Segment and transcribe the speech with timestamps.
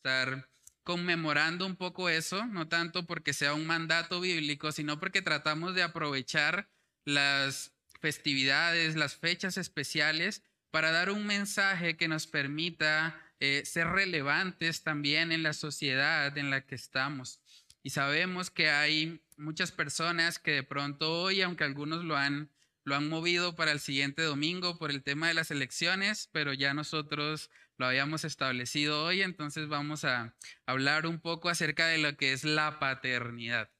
[0.00, 0.48] estar
[0.82, 5.82] conmemorando un poco eso, no tanto porque sea un mandato bíblico, sino porque tratamos de
[5.82, 6.70] aprovechar
[7.04, 14.82] las festividades, las fechas especiales para dar un mensaje que nos permita eh, ser relevantes
[14.82, 17.40] también en la sociedad en la que estamos.
[17.82, 22.50] Y sabemos que hay muchas personas que de pronto hoy, aunque algunos lo han,
[22.84, 26.72] lo han movido para el siguiente domingo por el tema de las elecciones, pero ya
[26.72, 30.34] nosotros lo habíamos establecido hoy, entonces vamos a
[30.66, 33.70] hablar un poco acerca de lo que es la paternidad.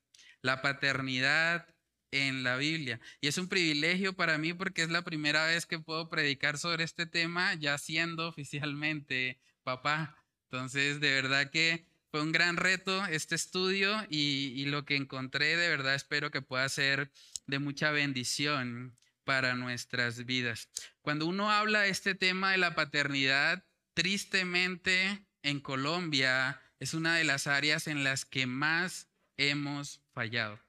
[0.41, 1.69] La paternidad
[2.11, 2.99] en la Biblia.
[3.21, 6.85] Y es un privilegio para mí porque es la primera vez que puedo predicar sobre
[6.85, 10.17] este tema ya siendo oficialmente papá.
[10.45, 15.69] Entonces, de verdad que fue un gran reto este estudio y, lo que encontré, de
[15.69, 17.13] verdad espero que pueda ser
[17.47, 20.71] de mucha bendición para nuestras vidas.
[21.03, 23.63] Cuando uno habla de este tema de la paternidad,
[23.95, 30.61] tristemente en Colombia es una de las áreas en las que más hemos fallado.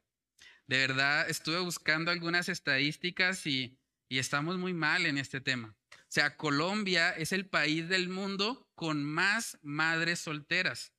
[0.67, 3.77] De verdad, estuve buscando algunas estadísticas y,
[4.07, 5.75] y estamos muy mal en este tema.
[5.93, 10.93] O sea, Colombia es el país del mundo con más madres solteras.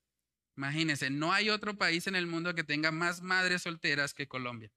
[0.56, 4.70] Imagínense, no hay otro país en el mundo que tenga más madres solteras que Colombia.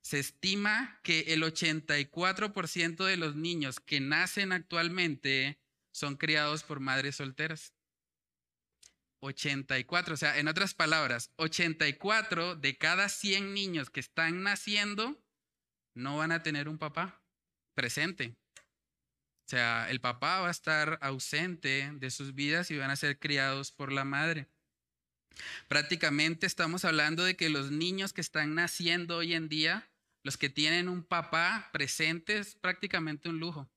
[0.00, 5.58] Se estima que el 84% de los niños que nacen actualmente
[5.98, 7.74] son criados por madres solteras.
[9.20, 15.20] 84, o sea, en otras palabras, 84 de cada 100 niños que están naciendo
[15.94, 17.20] no van a tener un papá
[17.74, 18.36] presente.
[18.56, 23.18] O sea, el papá va a estar ausente de sus vidas y van a ser
[23.18, 24.46] criados por la madre.
[25.68, 29.90] Prácticamente estamos hablando de que los niños que están naciendo hoy en día,
[30.22, 33.68] los que tienen un papá presente, es prácticamente un lujo.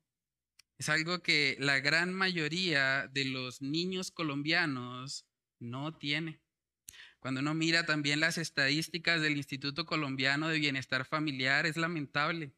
[0.82, 5.28] Es algo que la gran mayoría de los niños colombianos
[5.60, 6.42] no tiene.
[7.20, 12.56] Cuando uno mira también las estadísticas del Instituto Colombiano de Bienestar Familiar, es lamentable.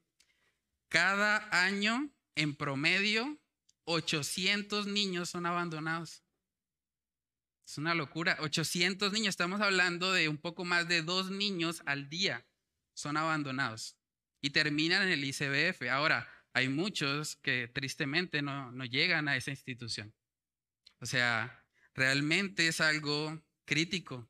[0.88, 3.42] Cada año en promedio,
[3.84, 6.24] 800 niños son abandonados.
[7.68, 8.38] Es una locura.
[8.40, 12.48] 800 niños, estamos hablando de un poco más de dos niños al día
[12.94, 13.98] son abandonados
[14.40, 15.90] y terminan en el ICBF.
[15.92, 20.14] Ahora, hay muchos que tristemente no, no llegan a esa institución.
[21.00, 21.66] O sea,
[21.96, 24.30] realmente es algo crítico.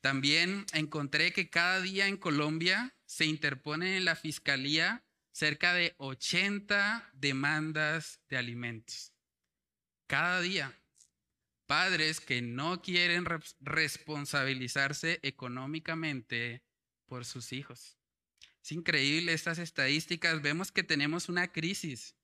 [0.00, 7.10] También encontré que cada día en Colombia se interponen en la fiscalía cerca de 80
[7.14, 9.12] demandas de alimentos.
[10.06, 10.76] Cada día.
[11.66, 13.24] Padres que no quieren
[13.60, 16.64] responsabilizarse económicamente
[17.06, 17.99] por sus hijos.
[18.62, 20.42] Es increíble estas estadísticas.
[20.42, 22.14] Vemos que tenemos una crisis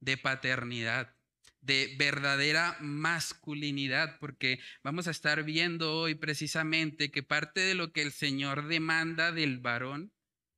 [0.00, 1.16] de paternidad,
[1.60, 8.02] de verdadera masculinidad, porque vamos a estar viendo hoy precisamente que parte de lo que
[8.02, 10.12] el Señor demanda del varón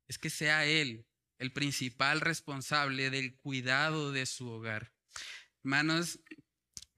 [0.09, 1.07] es que sea él
[1.39, 4.93] el principal responsable del cuidado de su hogar.
[5.63, 6.21] Hermanos,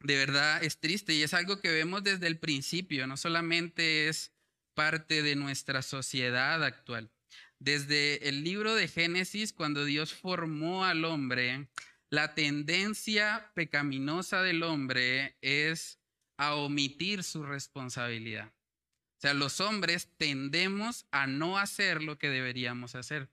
[0.01, 4.33] de verdad es triste y es algo que vemos desde el principio, no solamente es
[4.75, 7.13] parte de nuestra sociedad actual.
[7.61, 11.69] Desde el libro de Génesis, cuando Dios formó al hombre,
[12.09, 16.01] la tendencia pecaminosa del hombre es
[16.39, 18.49] a omitir su responsabilidad.
[18.49, 23.29] O sea, los hombres tendemos a no hacer lo que deberíamos hacer.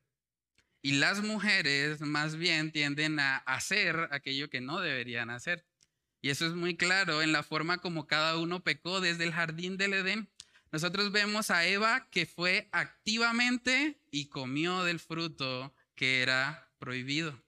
[0.81, 5.65] Y las mujeres más bien tienden a hacer aquello que no deberían hacer.
[6.21, 9.77] Y eso es muy claro en la forma como cada uno pecó desde el jardín
[9.77, 10.29] del Edén.
[10.71, 17.41] Nosotros vemos a Eva que fue activamente y comió del fruto que era prohibido.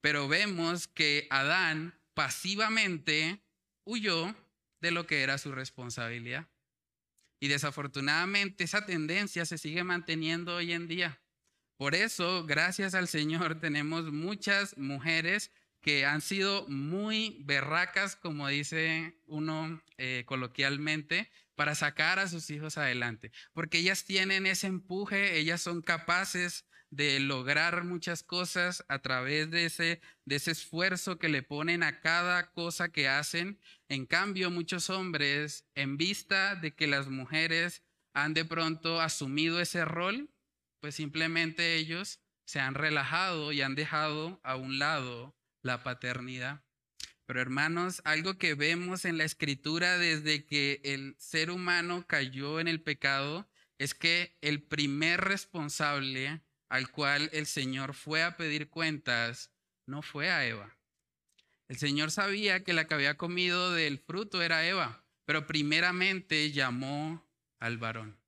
[0.00, 3.42] Pero vemos que Adán pasivamente
[3.84, 4.34] huyó
[4.80, 6.48] de lo que era su responsabilidad.
[7.38, 11.20] Y desafortunadamente esa tendencia se sigue manteniendo hoy en día.
[11.76, 19.18] Por eso, gracias al Señor, tenemos muchas mujeres que han sido muy berracas, como dice
[19.26, 21.30] uno eh, coloquialmente,
[21.60, 27.20] para sacar a sus hijos adelante, porque ellas tienen ese empuje, ellas son capaces de
[27.20, 32.50] lograr muchas cosas a través de ese, de ese esfuerzo que le ponen a cada
[32.52, 33.60] cosa que hacen.
[33.90, 37.82] En cambio, muchos hombres, en vista de que las mujeres
[38.14, 40.30] han de pronto asumido ese rol,
[40.80, 46.64] pues simplemente ellos se han relajado y han dejado a un lado la paternidad.
[47.30, 52.66] Pero hermanos, algo que vemos en la escritura desde que el ser humano cayó en
[52.66, 53.48] el pecado
[53.78, 59.52] es que el primer responsable al cual el Señor fue a pedir cuentas
[59.86, 60.76] no fue a Eva.
[61.68, 67.30] El Señor sabía que la que había comido del fruto era Eva, Pero primeramente llamó
[67.60, 68.18] al varón,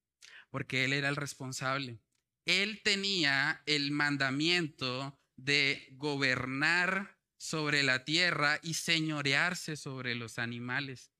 [0.48, 1.98] porque él era el responsable.
[2.44, 11.10] Él tenía el mandamiento de gobernar sobre la tierra y señorearse sobre los animales.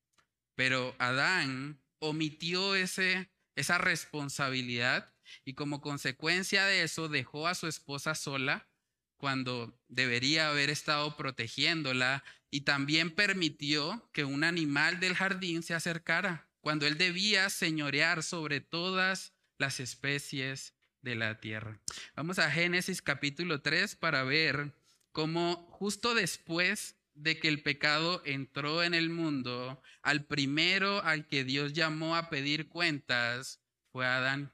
[0.54, 5.12] Pero Adán omitió ese, esa responsabilidad
[5.44, 8.68] y como consecuencia de eso dejó a su esposa sola
[9.16, 12.22] cuando debería haber estado protegiéndola
[12.52, 18.60] y también permitió que un animal del jardín se acercara cuando él debía señorear sobre
[18.60, 21.80] todas las especies de la tierra.
[22.14, 24.72] Vamos a Génesis capítulo 3 para ver
[25.12, 31.44] cómo justo después de que el pecado entró en el mundo, al primero al que
[31.44, 33.60] Dios llamó a pedir cuentas
[33.92, 34.52] fue Adán.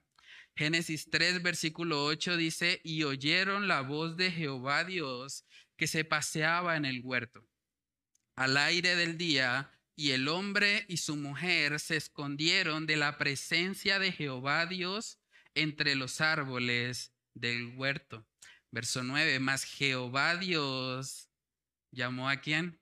[0.56, 5.44] Génesis 3, versículo 8 dice, y oyeron la voz de Jehová Dios
[5.76, 7.48] que se paseaba en el huerto
[8.38, 13.98] al aire del día, y el hombre y su mujer se escondieron de la presencia
[13.98, 15.18] de Jehová Dios
[15.54, 18.27] entre los árboles del huerto.
[18.70, 21.30] Verso 9, mas Jehová Dios
[21.90, 22.80] llamó a quién?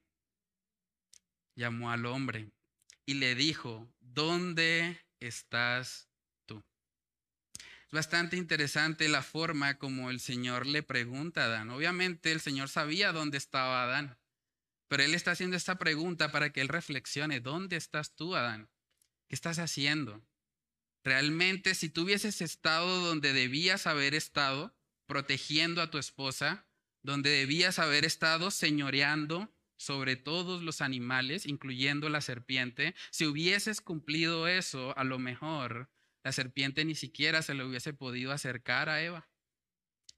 [1.55, 2.51] Llamó al hombre
[3.07, 6.07] y le dijo, ¿dónde estás
[7.87, 11.71] es bastante interesante la forma como el Señor le pregunta a Adán.
[11.71, 14.19] Obviamente el Señor sabía dónde estaba Adán,
[14.89, 18.69] pero Él está haciendo esta pregunta para que Él reflexione, ¿dónde estás tú, Adán?
[19.29, 20.27] ¿Qué estás haciendo?
[21.05, 24.76] Realmente, si tú hubieses estado donde debías haber estado,
[25.07, 26.67] protegiendo a tu esposa,
[27.03, 34.49] donde debías haber estado señoreando sobre todos los animales, incluyendo la serpiente, si hubieses cumplido
[34.49, 35.91] eso, a lo mejor
[36.25, 39.29] la serpiente ni siquiera se le hubiese podido acercar a Eva,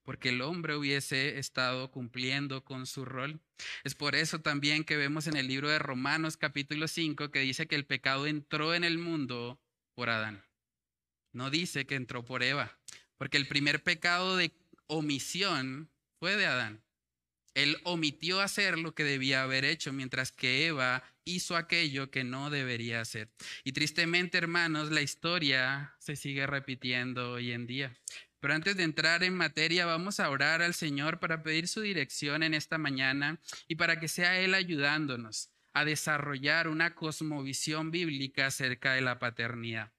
[0.03, 3.41] porque el hombre hubiese estado cumpliendo con su rol.
[3.83, 7.67] Es por eso también que vemos en el libro de Romanos capítulo 5 que dice
[7.67, 9.61] que el pecado entró en el mundo
[9.93, 10.43] por Adán.
[11.31, 12.79] No dice que entró por Eva,
[13.17, 14.49] porque el primer pecado de
[14.89, 15.89] omisión
[16.19, 16.83] fue de Adán.
[17.53, 22.49] Él omitió hacer lo que debía haber hecho, mientras que Eva hizo aquello que no
[22.49, 23.29] debería hacer.
[23.63, 27.97] Y tristemente, hermanos, la historia se sigue repitiendo hoy en día.
[28.39, 32.43] Pero antes de entrar en materia, vamos a orar al Señor para pedir su dirección
[32.43, 38.93] en esta mañana y para que sea Él ayudándonos a desarrollar una cosmovisión bíblica acerca
[38.93, 39.91] de la paternidad.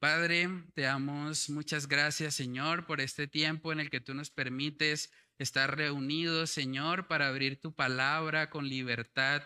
[0.00, 5.12] Padre, te damos muchas gracias, Señor, por este tiempo en el que tú nos permites
[5.36, 9.42] estar reunidos, Señor, para abrir tu palabra con libertad.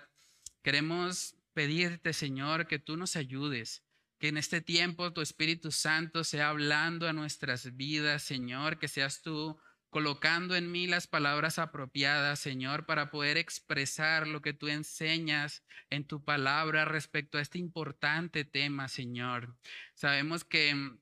[0.62, 3.82] Queremos pedirte, Señor, que tú nos ayudes,
[4.20, 9.22] que en este tiempo tu Espíritu Santo sea hablando a nuestras vidas, Señor, que seas
[9.22, 9.58] tú
[9.94, 16.04] colocando en mí las palabras apropiadas, Señor, para poder expresar lo que tú enseñas en
[16.04, 19.56] tu palabra respecto a este importante tema, Señor.
[19.94, 20.96] Sabemos que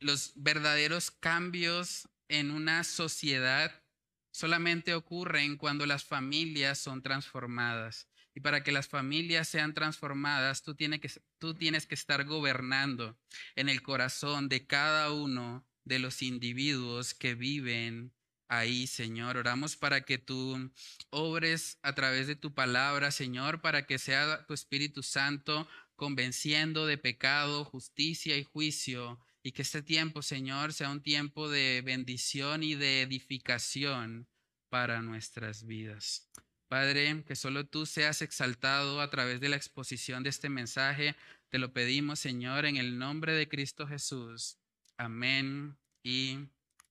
[0.00, 3.84] los verdaderos cambios en una sociedad
[4.32, 8.08] solamente ocurren cuando las familias son transformadas.
[8.34, 13.16] Y para que las familias sean transformadas, tú tienes, que, tú tienes que estar gobernando
[13.54, 18.12] en el corazón de cada uno de los individuos que viven
[18.48, 19.36] ahí, Señor.
[19.36, 20.70] Oramos para que tú
[21.10, 26.96] obres a través de tu palabra, Señor, para que sea tu Espíritu Santo convenciendo de
[26.96, 32.74] pecado, justicia y juicio y que este tiempo, Señor, sea un tiempo de bendición y
[32.74, 34.28] de edificación
[34.68, 36.30] para nuestras vidas.
[36.68, 41.16] Padre, que solo tú seas exaltado a través de la exposición de este mensaje.
[41.48, 44.58] Te lo pedimos, Señor, en el nombre de Cristo Jesús.
[45.00, 46.40] Amén y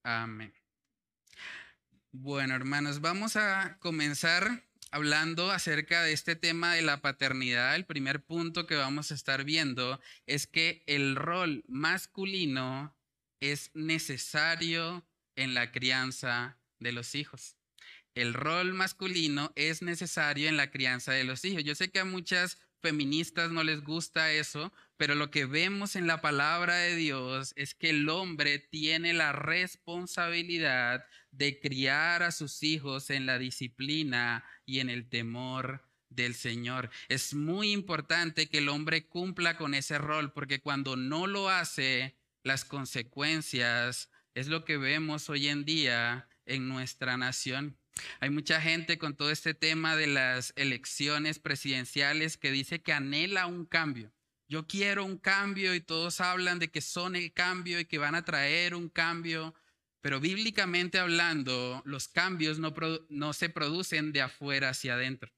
[0.02, 0.54] amén.
[2.10, 8.24] Bueno, hermanos, vamos a comenzar hablando acerca de este tema de la paternidad, el primer
[8.24, 12.96] punto que vamos a estar viendo es que el rol masculino
[13.40, 17.56] es necesario en la crianza de los hijos.
[18.14, 21.62] El rol masculino es necesario en la crianza de los hijos.
[21.62, 26.06] Yo sé que a muchas feministas no les gusta eso, pero lo que vemos en
[26.06, 32.62] la palabra de Dios es que el hombre tiene la responsabilidad de criar a sus
[32.64, 36.90] hijos en la disciplina y en el temor del Señor.
[37.08, 42.16] Es muy importante que el hombre cumpla con ese rol, porque cuando no lo hace,
[42.42, 47.78] las consecuencias es lo que vemos hoy en día en nuestra nación.
[48.20, 53.46] Hay mucha gente con todo este tema de las elecciones presidenciales que dice que anhela
[53.46, 54.12] un cambio.
[54.48, 58.14] Yo quiero un cambio y todos hablan de que son el cambio y que van
[58.14, 59.54] a traer un cambio,
[60.00, 65.30] pero bíblicamente hablando, los cambios no, se producen de afuera hacia adentro.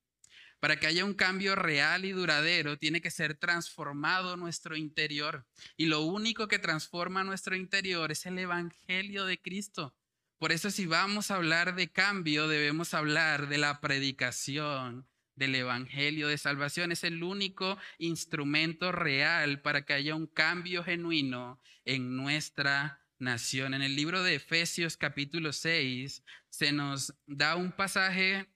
[0.61, 5.45] Para que haya un cambio real y duradero, tiene que ser transformado nuestro interior.
[5.77, 9.97] Y lo único que transforma nuestro interior es el Evangelio de Cristo.
[10.39, 16.29] Por eso si vamos a hablar de cambio, debemos hablar de la predicación del Evangelio
[16.29, 16.93] de Salvación.
[16.93, 23.75] Es el único instrumento real para que haya un cambio genuino en nuestra nación.
[23.75, 28.49] En el libro de Efesios capítulo 6 se nos da un pasaje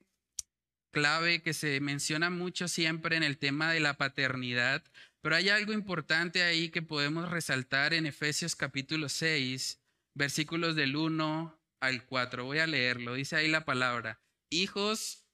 [0.91, 4.83] clave que se menciona mucho siempre en el tema de la paternidad,
[5.21, 9.83] pero hay algo importante ahí que podemos resaltar en Efesios capítulo 6,
[10.15, 12.45] versículos del 1 al 4.
[12.45, 15.24] Voy a leerlo, dice ahí la palabra, hijos,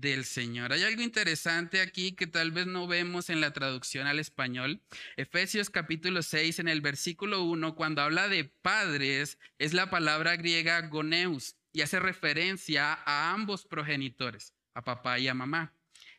[0.00, 0.72] del Señor.
[0.72, 4.82] Hay algo interesante aquí que tal vez no vemos en la traducción al español.
[5.16, 10.80] Efesios capítulo 6 en el versículo 1, cuando habla de padres, es la palabra griega
[10.82, 15.74] goneus y hace referencia a ambos progenitores, a papá y a mamá.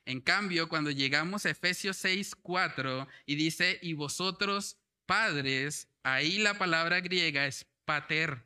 [0.06, 6.58] En cambio, cuando llegamos a Efesios 6, 4 y dice, y vosotros padres, ahí la
[6.58, 8.44] palabra griega es pater.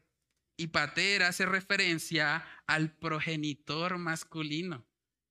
[0.58, 4.86] Y pater hace referencia al progenitor masculino.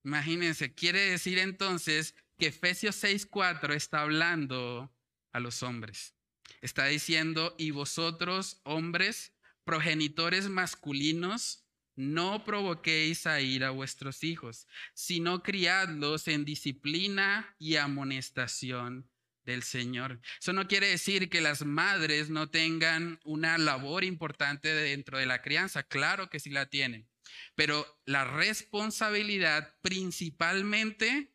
[0.04, 4.94] Imagínense, quiere decir entonces que Efesios 6:4 está hablando
[5.32, 6.14] a los hombres.
[6.62, 11.64] Está diciendo, y vosotros, hombres, progenitores masculinos,
[11.96, 19.10] no provoquéis a ir a vuestros hijos, sino criadlos en disciplina y amonestación
[19.44, 20.20] del Señor.
[20.40, 25.42] Eso no quiere decir que las madres no tengan una labor importante dentro de la
[25.42, 27.09] crianza, claro que sí la tienen.
[27.54, 31.34] Pero la responsabilidad principalmente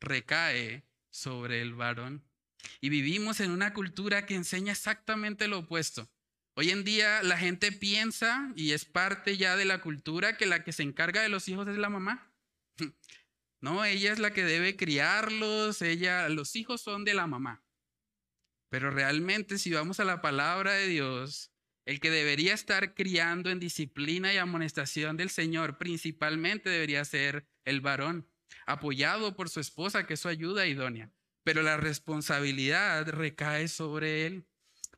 [0.00, 2.24] recae sobre el varón.
[2.80, 6.10] Y vivimos en una cultura que enseña exactamente lo opuesto.
[6.54, 10.64] Hoy en día la gente piensa, y es parte ya de la cultura, que la
[10.64, 12.32] que se encarga de los hijos es la mamá.
[13.62, 17.64] No, ella es la que debe criarlos, ella, los hijos son de la mamá.
[18.68, 21.50] Pero realmente si vamos a la palabra de Dios,
[21.86, 27.80] el que debería estar criando en disciplina y amonestación del Señor principalmente debería ser el
[27.80, 28.28] varón,
[28.66, 31.12] apoyado por su esposa, que es su ayuda idónea.
[31.44, 34.44] Pero la responsabilidad recae sobre él.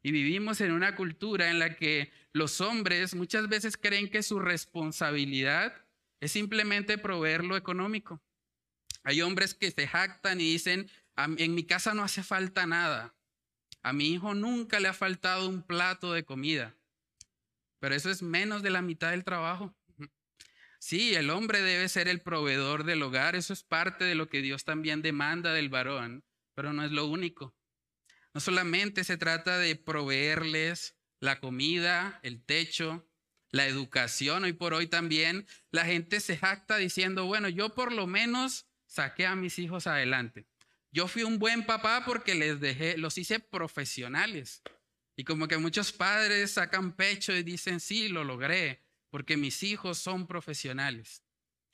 [0.03, 4.39] Y vivimos en una cultura en la que los hombres muchas veces creen que su
[4.39, 5.85] responsabilidad
[6.21, 8.23] es simplemente proveer lo económico.
[9.05, 13.15] Hay hombres que se jactan y dicen, en mi casa no hace falta nada.
[13.89, 16.77] A mi hijo nunca le ha faltado un plato de comida.
[17.79, 19.75] Pero eso es menos de la mitad del trabajo.
[20.79, 24.43] Sí, el hombre debe ser el proveedor del hogar, eso es parte de lo que
[24.43, 26.23] Dios también demanda del varón,
[26.55, 27.57] pero no es lo único.
[28.35, 33.09] No solamente se trata de proveerles la comida, el techo,
[33.51, 38.07] la educación, hoy por hoy también la gente se jacta diciendo, bueno, yo por lo
[38.07, 40.47] menos saqué a mis hijos adelante.
[40.91, 44.63] Yo fui un buen papá porque les dejé, los hice profesionales.
[45.17, 49.99] Y como que muchos padres sacan pecho y dicen, sí, lo logré, porque mis hijos
[49.99, 51.23] son profesionales.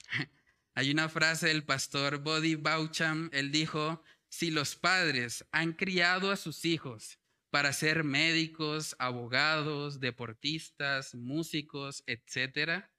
[0.74, 6.36] Hay una frase del pastor Bodhi Baucham, él dijo, si los padres han criado a
[6.36, 12.90] sus hijos para ser médicos, abogados, deportistas, músicos, etcétera,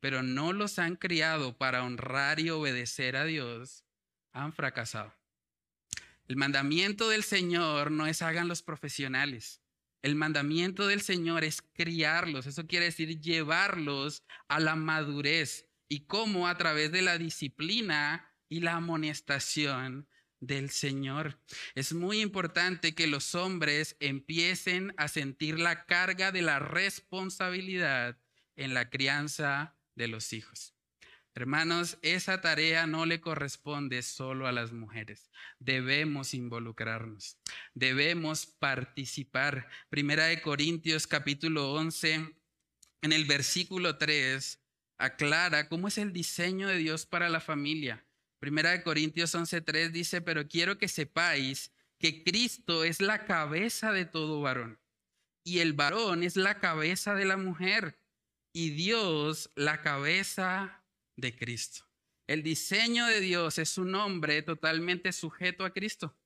[0.00, 3.84] pero no los han criado para honrar y obedecer a Dios,
[4.32, 5.19] han fracasado.
[6.30, 9.60] El mandamiento del Señor no es hagan los profesionales.
[10.00, 16.46] El mandamiento del Señor es criarlos, eso quiere decir llevarlos a la madurez y cómo
[16.46, 20.08] a través de la disciplina y la amonestación
[20.38, 21.40] del Señor.
[21.74, 28.20] Es muy importante que los hombres empiecen a sentir la carga de la responsabilidad
[28.54, 30.76] en la crianza de los hijos.
[31.34, 35.30] Hermanos, esa tarea no le corresponde solo a las mujeres.
[35.60, 37.38] Debemos involucrarnos,
[37.72, 39.68] debemos participar.
[39.88, 42.34] Primera de Corintios capítulo 11,
[43.02, 44.60] en el versículo 3,
[44.98, 48.04] aclara cómo es el diseño de Dios para la familia.
[48.40, 54.04] Primera de Corintios 11:3 dice, pero quiero que sepáis que Cristo es la cabeza de
[54.04, 54.80] todo varón
[55.44, 57.98] y el varón es la cabeza de la mujer
[58.52, 60.79] y Dios la cabeza
[61.20, 61.86] de Cristo.
[62.26, 66.16] El diseño de Dios es un hombre totalmente sujeto a Cristo.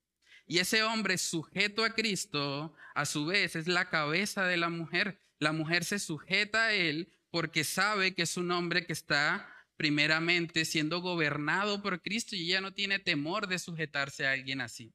[0.46, 5.18] Y ese hombre sujeto a Cristo, a su vez, es la cabeza de la mujer.
[5.38, 10.64] La mujer se sujeta a él porque sabe que es un hombre que está primeramente
[10.64, 14.92] siendo gobernado por Cristo y ella no tiene temor de sujetarse a alguien así.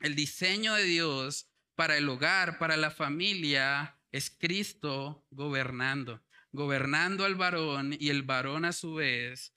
[0.00, 7.34] El diseño de Dios para el hogar, para la familia, es Cristo gobernando, gobernando al
[7.34, 9.52] varón y el varón a su vez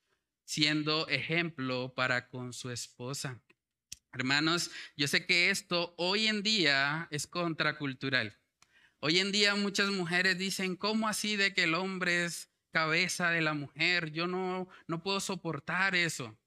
[0.46, 3.42] siendo ejemplo para con su esposa.
[4.12, 8.38] Hermanos, yo sé que esto hoy en día es contracultural.
[9.00, 13.42] Hoy en día muchas mujeres dicen, ¿cómo así de que el hombre es cabeza de
[13.42, 14.12] la mujer?
[14.12, 16.38] Yo no, no puedo soportar eso.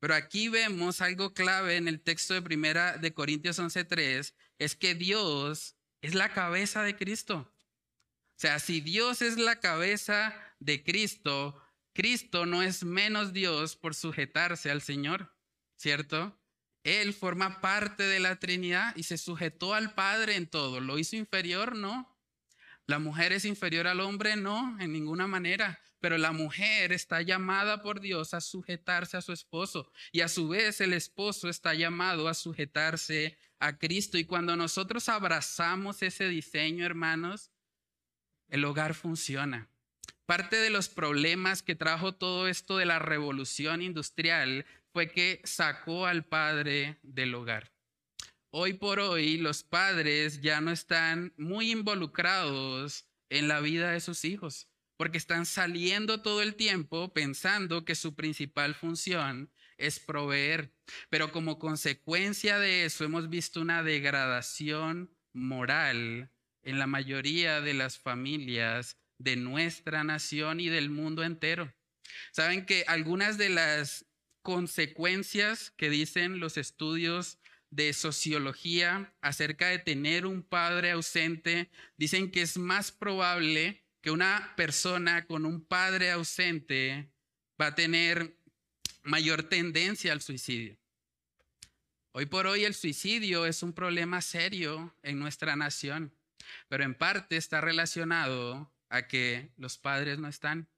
[0.00, 4.94] Pero aquí vemos algo clave en el texto de primera de Corintios 11:3, es que
[4.94, 7.53] Dios es la cabeza de Cristo.
[8.36, 11.60] O sea, si Dios es la cabeza de Cristo,
[11.92, 15.32] Cristo no es menos Dios por sujetarse al Señor,
[15.76, 16.36] ¿cierto?
[16.82, 20.80] Él forma parte de la Trinidad y se sujetó al Padre en todo.
[20.80, 21.76] ¿Lo hizo inferior?
[21.76, 22.18] No.
[22.86, 24.36] ¿La mujer es inferior al hombre?
[24.36, 25.80] No, en ninguna manera.
[26.00, 30.48] Pero la mujer está llamada por Dios a sujetarse a su esposo y a su
[30.48, 34.18] vez el esposo está llamado a sujetarse a Cristo.
[34.18, 37.50] Y cuando nosotros abrazamos ese diseño, hermanos,
[38.54, 39.68] el hogar funciona.
[40.26, 46.06] Parte de los problemas que trajo todo esto de la revolución industrial fue que sacó
[46.06, 47.72] al padre del hogar.
[48.50, 54.24] Hoy por hoy los padres ya no están muy involucrados en la vida de sus
[54.24, 60.72] hijos, porque están saliendo todo el tiempo pensando que su principal función es proveer.
[61.10, 66.30] Pero como consecuencia de eso hemos visto una degradación moral
[66.64, 71.72] en la mayoría de las familias de nuestra nación y del mundo entero.
[72.32, 74.06] Saben que algunas de las
[74.42, 77.38] consecuencias que dicen los estudios
[77.70, 84.52] de sociología acerca de tener un padre ausente, dicen que es más probable que una
[84.56, 87.10] persona con un padre ausente
[87.60, 88.36] va a tener
[89.02, 90.78] mayor tendencia al suicidio.
[92.12, 96.14] Hoy por hoy el suicidio es un problema serio en nuestra nación,
[96.68, 100.68] pero en parte está relacionado a que los padres no están.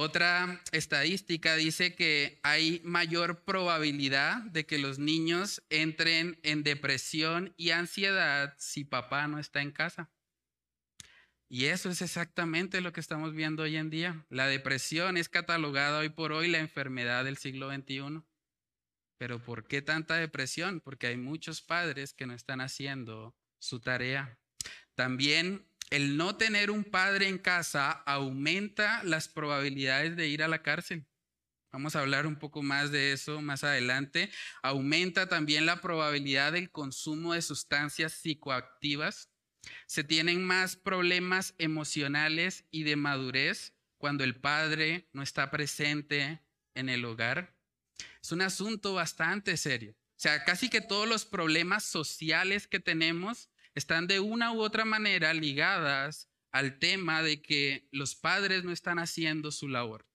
[0.00, 7.70] Otra estadística dice que hay mayor probabilidad de que los niños entren en depresión y
[7.70, 10.08] ansiedad si papá no está en casa.
[11.48, 14.24] Y eso es exactamente lo que estamos viendo hoy en día.
[14.28, 18.22] La depresión es catalogada hoy por hoy la enfermedad del siglo XXI.
[19.16, 20.80] Pero ¿por qué tanta depresión?
[20.80, 24.38] Porque hay muchos padres que no están haciendo su tarea.
[24.94, 30.62] También el no tener un padre en casa aumenta las probabilidades de ir a la
[30.62, 31.06] cárcel.
[31.72, 34.30] Vamos a hablar un poco más de eso más adelante.
[34.62, 39.30] Aumenta también la probabilidad del consumo de sustancias psicoactivas.
[39.86, 46.42] Se tienen más problemas emocionales y de madurez cuando el padre no está presente
[46.74, 47.54] en el hogar.
[48.22, 49.97] Es un asunto bastante serio.
[50.18, 55.32] Sea, casi que todos los problemas sociales que tenemos están de una u otra manera
[55.32, 60.08] ligadas al tema de que los padres no están haciendo su labor.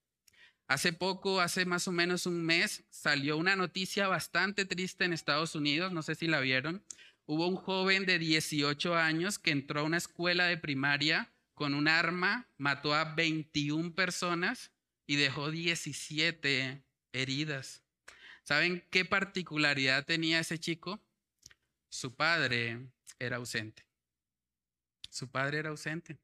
[0.68, 5.54] Hace poco, hace más o menos un mes, salió una noticia bastante triste en Estados
[5.54, 6.84] Unidos, no sé si la vieron.
[7.24, 11.88] Hubo un joven de 18 años que entró a una escuela de primaria con un
[11.88, 14.70] arma, mató a 21 personas
[15.06, 17.83] y dejó 17 heridas.
[18.44, 21.02] ¿Saben qué particularidad tenía ese chico?
[21.88, 23.86] Su padre era ausente.
[25.10, 26.18] Su padre era ausente.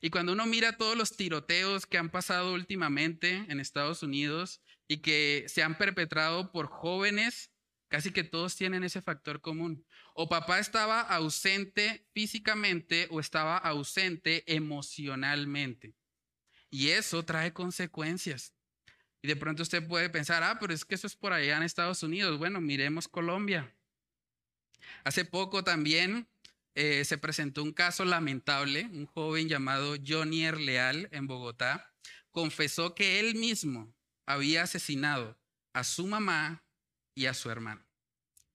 [0.00, 4.98] Y cuando uno mira todos los tiroteos que han pasado últimamente en Estados Unidos y
[4.98, 7.50] que se han perpetrado por jóvenes,
[7.88, 9.84] casi que todos tienen ese factor común.
[10.14, 15.94] O papá estaba ausente físicamente o estaba ausente emocionalmente.
[16.70, 18.54] Y eso trae consecuencias.
[19.22, 21.62] Y de pronto usted puede pensar, ah, pero es que eso es por allá en
[21.62, 22.38] Estados Unidos.
[22.38, 23.74] Bueno, miremos Colombia.
[25.04, 26.26] Hace poco también
[26.74, 31.90] eh, se presentó un caso lamentable, un joven llamado Johnny Leal en Bogotá
[32.30, 33.92] confesó que él mismo
[34.26, 35.38] había asesinado
[35.72, 36.64] a su mamá
[37.14, 37.84] y a su hermano.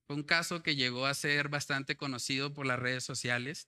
[0.07, 3.67] Fue un caso que llegó a ser bastante conocido por las redes sociales.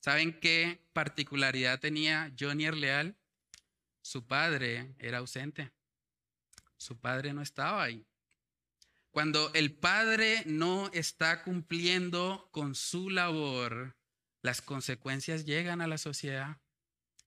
[0.00, 3.16] ¿Saben qué particularidad tenía Johnny Leal?
[4.00, 5.72] Su padre era ausente.
[6.82, 8.04] Su padre no estaba ahí.
[9.12, 13.96] Cuando el padre no está cumpliendo con su labor,
[14.42, 16.60] las consecuencias llegan a la sociedad.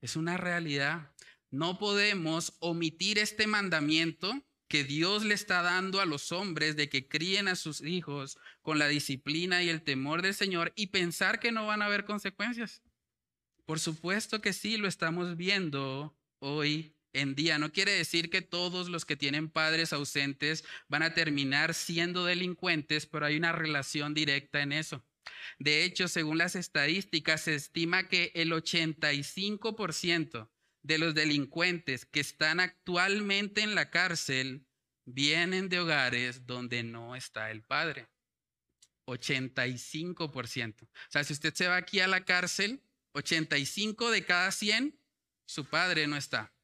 [0.01, 1.13] Es una realidad.
[1.51, 7.07] No podemos omitir este mandamiento que Dios le está dando a los hombres de que
[7.07, 11.53] críen a sus hijos con la disciplina y el temor del Señor y pensar que
[11.53, 12.81] no van a haber consecuencias.
[13.65, 17.57] Por supuesto que sí, lo estamos viendo hoy en día.
[17.57, 23.05] No quiere decir que todos los que tienen padres ausentes van a terminar siendo delincuentes,
[23.05, 25.03] pero hay una relación directa en eso.
[25.57, 30.49] De hecho, según las estadísticas, se estima que el 85%
[30.83, 34.67] de los delincuentes que están actualmente en la cárcel
[35.05, 38.07] vienen de hogares donde no está el padre.
[39.07, 40.83] 85%.
[40.83, 42.81] O sea, si usted se va aquí a la cárcel,
[43.13, 44.99] 85 de cada 100,
[45.47, 46.54] su padre no está.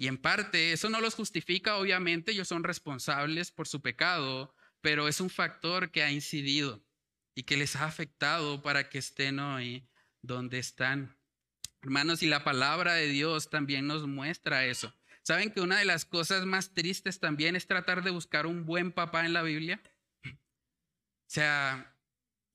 [0.00, 5.08] Y en parte, eso no los justifica, obviamente, ellos son responsables por su pecado, pero
[5.08, 6.82] es un factor que ha incidido
[7.34, 9.86] y que les ha afectado para que estén hoy
[10.22, 11.18] donde están.
[11.82, 14.90] Hermanos, y la palabra de Dios también nos muestra eso.
[15.20, 18.92] ¿Saben que una de las cosas más tristes también es tratar de buscar un buen
[18.92, 19.82] papá en la Biblia?
[20.24, 20.30] O
[21.26, 21.94] sea,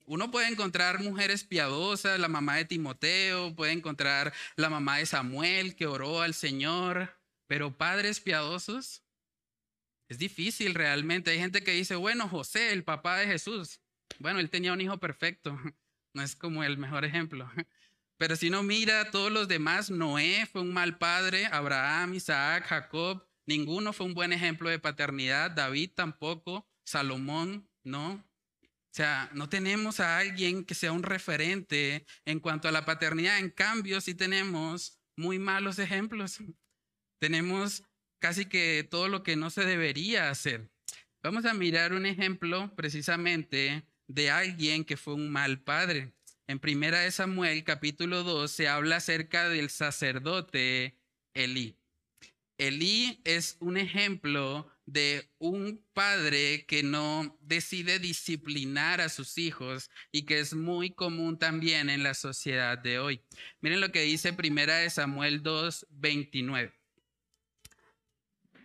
[0.08, 5.76] uno puede encontrar mujeres piadosas, la mamá de Timoteo, puede encontrar la mamá de Samuel
[5.76, 7.16] que oró al Señor,
[7.48, 9.04] pero padres piadosos
[10.08, 11.32] es difícil realmente.
[11.32, 13.82] Hay gente que dice, bueno, José, el papá de Jesús,
[14.20, 15.58] bueno, él tenía un hijo perfecto,
[16.14, 17.50] no es como el mejor ejemplo.
[18.18, 22.66] Pero si no mira a todos los demás, Noé fue un mal padre, Abraham, Isaac,
[22.66, 28.14] Jacob, ninguno fue un buen ejemplo de paternidad, David tampoco, Salomón, no.
[28.14, 33.40] O sea, no tenemos a alguien que sea un referente en cuanto a la paternidad.
[33.40, 36.40] En cambio, sí tenemos muy malos ejemplos.
[37.26, 37.82] Tenemos
[38.20, 40.70] casi que todo lo que no se debería hacer.
[41.24, 46.14] Vamos a mirar un ejemplo precisamente de alguien que fue un mal padre.
[46.46, 51.00] En Primera de Samuel, capítulo 2, se habla acerca del sacerdote
[51.34, 51.76] Elí.
[52.60, 60.28] Elí es un ejemplo de un padre que no decide disciplinar a sus hijos y
[60.28, 63.24] que es muy común también en la sociedad de hoy.
[63.62, 66.85] Miren lo que dice Primera de Samuel 2, 29.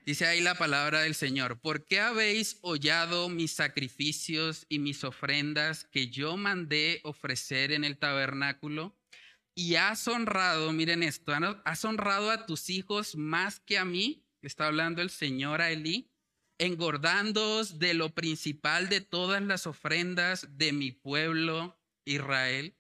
[0.07, 5.85] Dice ahí la palabra del Señor, ¿por qué habéis hollado mis sacrificios y mis ofrendas
[5.85, 8.97] que yo mandé ofrecer en el tabernáculo?
[9.55, 11.33] Y has honrado, miren esto,
[11.65, 16.11] has honrado a tus hijos más que a mí, está hablando el Señor a Elí,
[16.59, 22.75] engordándoos de lo principal de todas las ofrendas de mi pueblo Israel.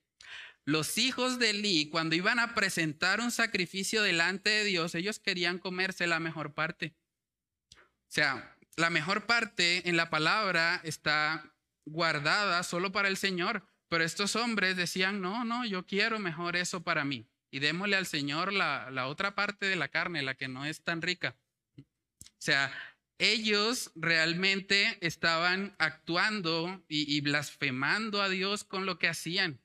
[0.64, 5.58] Los hijos de Elí, cuando iban a presentar un sacrificio delante de Dios, ellos querían
[5.58, 6.94] comerse la mejor parte.
[8.10, 11.54] O sea, la mejor parte en la palabra está
[11.86, 16.82] guardada solo para el Señor, pero estos hombres decían, no, no, yo quiero mejor eso
[16.82, 17.28] para mí.
[17.52, 21.02] Y démosle al Señor la, otra parte de la carne, la que no es tan
[21.02, 21.36] rica.
[21.78, 22.72] O sea,
[23.18, 29.60] ellos realmente estaban actuando y, blasfemando a Dios con lo que hacían.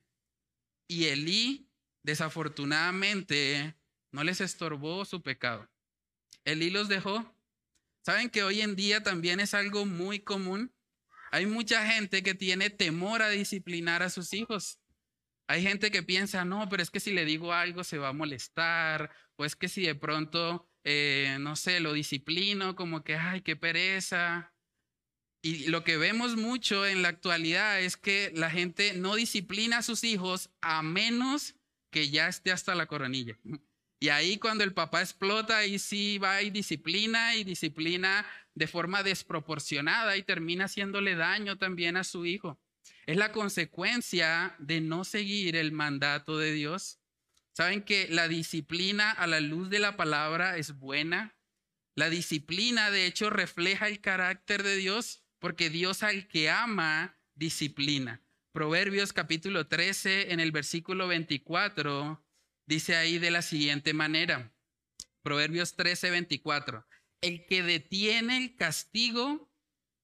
[0.88, 1.68] Y Elí,
[2.04, 3.76] desafortunadamente,
[4.12, 5.68] no les estorbó su pecado.
[6.44, 7.35] Elí los dejó
[8.06, 10.72] ¿Saben que hoy en día también es algo muy común?
[11.32, 14.80] Hay mucha gente que tiene temor a disciplinar a sus hijos.
[15.48, 18.14] Hay gente que piensa, no, pero es que si le digo algo se va a
[18.14, 23.42] molestar, o es que si de pronto, eh, no sé, lo disciplino, como que, ay,
[23.42, 24.54] qué pereza.
[25.42, 29.84] Y lo que vemos mucho en la actualidad es que la gente no disciplina a
[29.84, 31.56] sus hijos a menos
[31.90, 33.40] que ya esté hasta la coronilla.
[34.00, 39.04] Y ahí cuando el papá explota, ahí sí va y disciplina y disciplina de forma
[39.04, 42.60] desproporcionada y termina haciéndole daño también a su hijo.
[43.06, 47.00] Es la consecuencia de no seguir el mandato de Dios.
[47.54, 51.38] Saben que la disciplina a la luz de la palabra es buena.
[51.96, 58.22] La disciplina de hecho refleja el carácter de Dios porque Dios al que ama disciplina.
[58.52, 62.25] Proverbios capítulo 13 en el versículo 24
[62.66, 64.52] Dice ahí de la siguiente manera,
[65.22, 66.86] Proverbios 13, 24,
[67.22, 69.52] el que detiene el castigo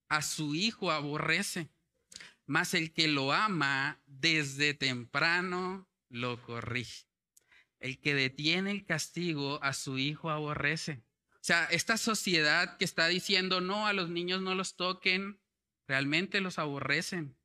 [0.10, 1.70] a su hijo aborrece,
[2.46, 7.06] mas el que lo ama desde temprano lo corrige.
[7.80, 11.04] El que detiene el castigo a su hijo aborrece.
[11.36, 15.40] O sea, esta sociedad que está diciendo no, a los niños no los toquen,
[15.88, 17.36] realmente los aborrecen.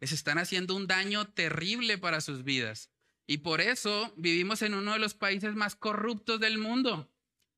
[0.00, 2.93] Les están haciendo un daño terrible para sus vidas.
[3.26, 7.10] Y por eso vivimos en uno de los países más corruptos del mundo.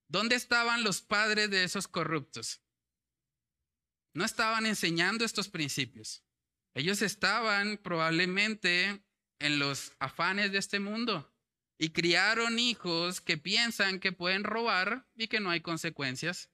[0.09, 2.63] ¿Dónde estaban los padres de esos corruptos?
[4.15, 6.25] No estaban enseñando estos principios.
[6.75, 9.03] Ellos estaban probablemente
[9.41, 11.35] en los afanes de este mundo
[11.79, 16.51] y criaron hijos que piensan que pueden robar y que no hay consecuencias.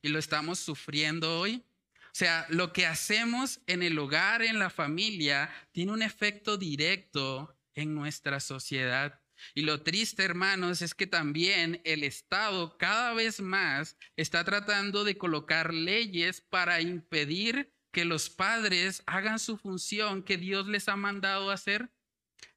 [0.00, 1.64] y lo estamos sufriendo hoy.
[1.90, 7.57] O sea, lo que hacemos en el hogar, en la familia, tiene un efecto directo
[7.78, 9.20] en nuestra sociedad.
[9.54, 15.16] Y lo triste, hermanos, es que también el Estado cada vez más está tratando de
[15.16, 21.50] colocar leyes para impedir que los padres hagan su función que Dios les ha mandado
[21.50, 21.90] hacer.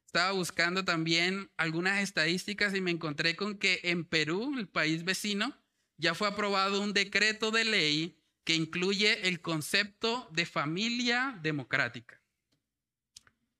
[0.04, 5.56] Estaba buscando también algunas estadísticas y me encontré con que en Perú, el país vecino,
[5.98, 12.20] ya fue aprobado un decreto de ley que incluye el concepto de familia democrática.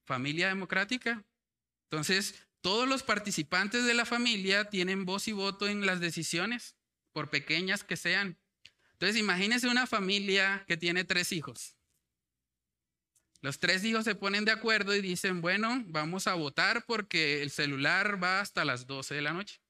[0.04, 1.24] Familia democrática.
[1.92, 6.74] Entonces, todos los participantes de la familia tienen voz y voto en las decisiones,
[7.12, 8.38] por pequeñas que sean.
[8.92, 11.76] Entonces, imagínense una familia que tiene tres hijos.
[13.42, 17.50] Los tres hijos se ponen de acuerdo y dicen, bueno, vamos a votar porque el
[17.50, 19.60] celular va hasta las 12 de la noche.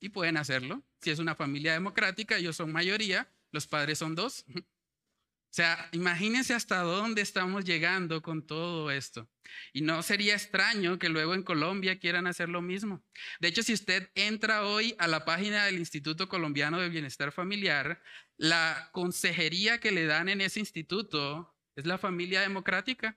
[0.00, 0.82] Y pueden hacerlo.
[1.00, 4.44] Si es una familia democrática, ellos son mayoría, los padres son dos.
[5.54, 9.30] O sea, imagínense hasta dónde estamos llegando con todo esto.
[9.72, 13.04] Y no sería extraño que luego en Colombia quieran hacer lo mismo.
[13.38, 18.02] De hecho, si usted entra hoy a la página del Instituto Colombiano de Bienestar Familiar,
[18.36, 23.16] la consejería que le dan en ese instituto es la familia democrática.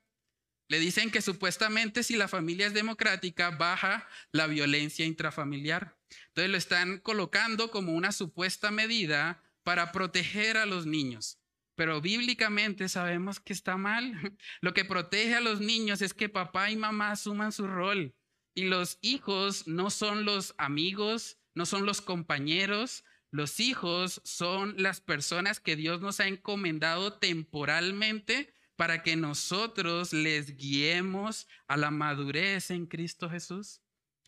[0.68, 5.98] Le dicen que supuestamente si la familia es democrática, baja la violencia intrafamiliar.
[6.28, 11.37] Entonces lo están colocando como una supuesta medida para proteger a los niños.
[11.78, 14.12] Pero bíblicamente sabemos que está mal.
[14.62, 18.16] Lo que protege a los niños es que papá y mamá asuman su rol.
[18.56, 23.04] Y los hijos no son los amigos, no son los compañeros.
[23.30, 30.58] Los hijos son las personas que Dios nos ha encomendado temporalmente para que nosotros les
[30.58, 33.84] guiemos a la madurez en Cristo Jesús.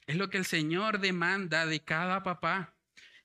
[0.05, 2.78] Es lo que el Señor demanda de cada papá.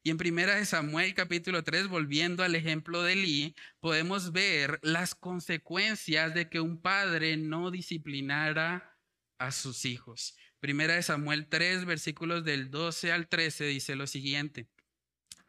[0.07, 5.15] Y en primera de Samuel capítulo 3, volviendo al ejemplo de Eli, podemos ver las
[5.15, 8.99] consecuencias de que un padre no disciplinara
[9.39, 10.37] a sus hijos.
[10.61, 14.69] Primera de Samuel 3, versículos del 12 al 13 dice lo siguiente.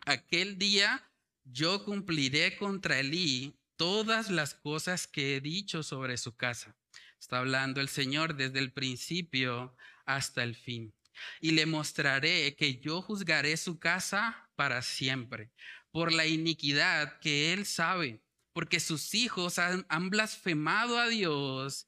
[0.06, 1.04] Aquel día
[1.44, 6.78] yo cumpliré contra Elí todas las cosas que he dicho sobre su casa.
[7.20, 10.94] Está hablando el Señor desde el principio hasta el fin.
[11.40, 15.52] Y le mostraré que yo juzgaré su casa para siempre,
[15.92, 18.22] por la iniquidad que él sabe,
[18.54, 21.88] porque sus hijos han, blasfemado a Dios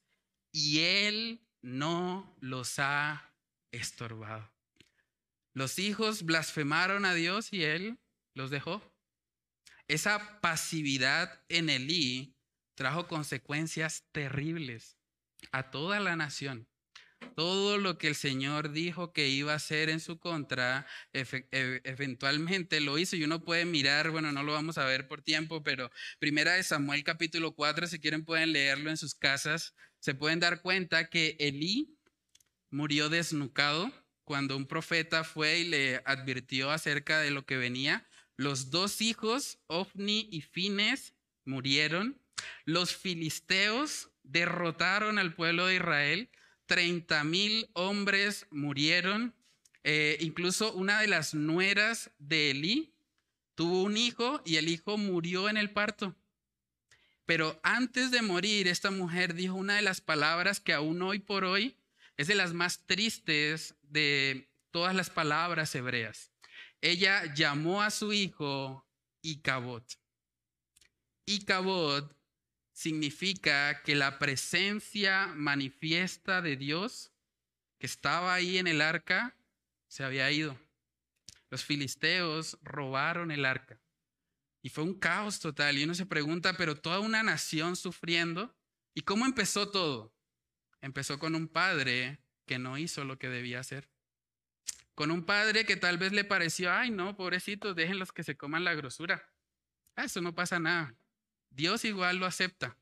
[0.52, 3.34] y él no los ha
[3.72, 4.52] estorbado.
[5.54, 7.98] Los hijos blasfemaron a Dios y él
[8.34, 8.82] los dejó.
[9.88, 12.36] Esa pasividad en Elí
[12.74, 14.98] trajo consecuencias terribles
[15.52, 16.68] a toda la nación.
[17.34, 21.24] Todo lo que el Señor dijo que iba a hacer en su contra, e,
[21.84, 23.16] eventualmente lo hizo.
[23.16, 26.62] Y uno puede mirar, bueno, no lo vamos a ver por tiempo, pero primera de
[26.62, 31.36] Samuel capítulo 4, si quieren pueden leerlo en sus casas, se pueden dar cuenta que
[31.38, 31.96] Elí
[32.70, 33.92] murió desnucado
[34.24, 38.06] cuando un profeta fue y le advirtió acerca de lo que venía.
[38.36, 42.20] Los dos hijos, Ofni y Fines, murieron.
[42.64, 46.30] Los filisteos derrotaron al pueblo de Israel
[46.68, 49.34] 30 mil hombres murieron.
[49.82, 52.94] Eh, incluso una de las nueras de Elí
[53.54, 56.14] tuvo un hijo y el hijo murió en el parto.
[57.26, 61.44] Pero antes de morir, esta mujer dijo una de las palabras que aún hoy por
[61.44, 61.76] hoy
[62.16, 66.30] es de las más tristes de todas las palabras hebreas.
[66.80, 68.86] Ella llamó a su hijo
[69.22, 69.84] Icabot.
[71.26, 72.17] Icabot
[72.78, 77.10] significa que la presencia manifiesta de Dios
[77.76, 79.36] que estaba ahí en el arca
[79.88, 80.56] se había ido.
[81.50, 83.80] Los filisteos robaron el arca.
[84.62, 85.76] Y fue un caos total.
[85.76, 88.54] Y uno se pregunta, pero toda una nación sufriendo.
[88.94, 90.14] ¿Y cómo empezó todo?
[90.80, 93.88] Empezó con un padre que no hizo lo que debía hacer.
[94.94, 98.62] Con un padre que tal vez le pareció, ay no, pobrecitos, déjenlos que se coman
[98.62, 99.32] la grosura.
[99.96, 100.94] Ah, eso no pasa nada.
[101.50, 102.76] Dios igual lo acepta.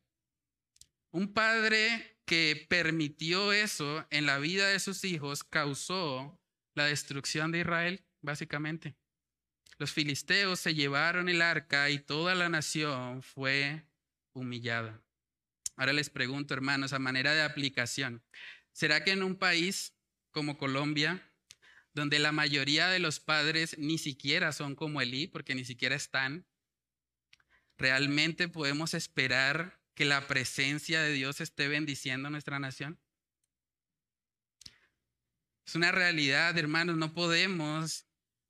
[1.11, 6.39] Un padre que permitió eso en la vida de sus hijos causó
[6.75, 8.97] la destrucción de Israel, básicamente.
[9.79, 13.85] Los filisteos se llevaron el arca y toda la nación fue
[14.33, 15.03] humillada.
[15.77, 18.23] Ahora les pregunto, hermanos, a manera de aplicación,
[18.73, 19.95] ¿será que en un país
[20.31, 21.23] como Colombia,
[21.95, 26.47] donde la mayoría de los padres ni siquiera son como Elí, porque ni siquiera están,
[27.79, 32.99] ¿Realmente podemos esperar que la presencia de Dios esté bendiciendo nuestra nación?
[35.67, 38.07] Es una realidad, hermanos, no podemos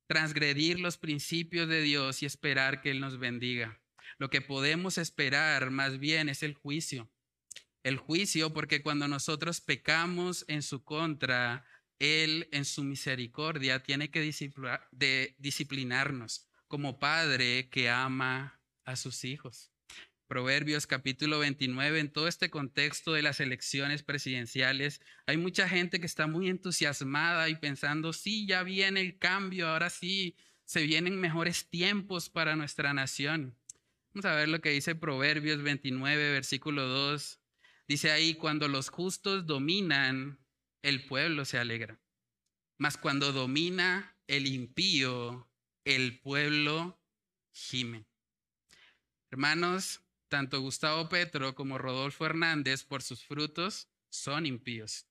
[0.07, 3.79] transgredir los principios de Dios y esperar que Él nos bendiga.
[4.17, 7.11] Lo que podemos esperar más bien es el juicio.
[7.83, 11.65] El juicio porque cuando nosotros pecamos en su contra,
[11.99, 14.21] Él en su misericordia tiene que
[15.37, 18.56] disciplinarnos como padre que ama
[18.87, 19.71] a sus hijos.
[20.27, 26.05] Proverbios capítulo 29, en todo este contexto de las elecciones presidenciales, hay mucha gente que
[26.05, 31.69] está muy entusiasmada y pensando, sí, ya viene el cambio, ahora sí, se vienen mejores
[31.69, 33.55] tiempos para nuestra nación.
[34.13, 37.39] Vamos a ver lo que dice Proverbios 29, versículo 2.
[37.87, 40.39] Dice ahí, cuando los justos dominan,
[40.81, 41.99] el pueblo se alegra.
[42.77, 45.49] Mas cuando domina el impío,
[45.85, 46.99] el pueblo
[47.51, 48.06] gime.
[49.29, 55.05] Hermanos, tanto Gustavo Petro como Rodolfo Hernández, por sus frutos, son impíos.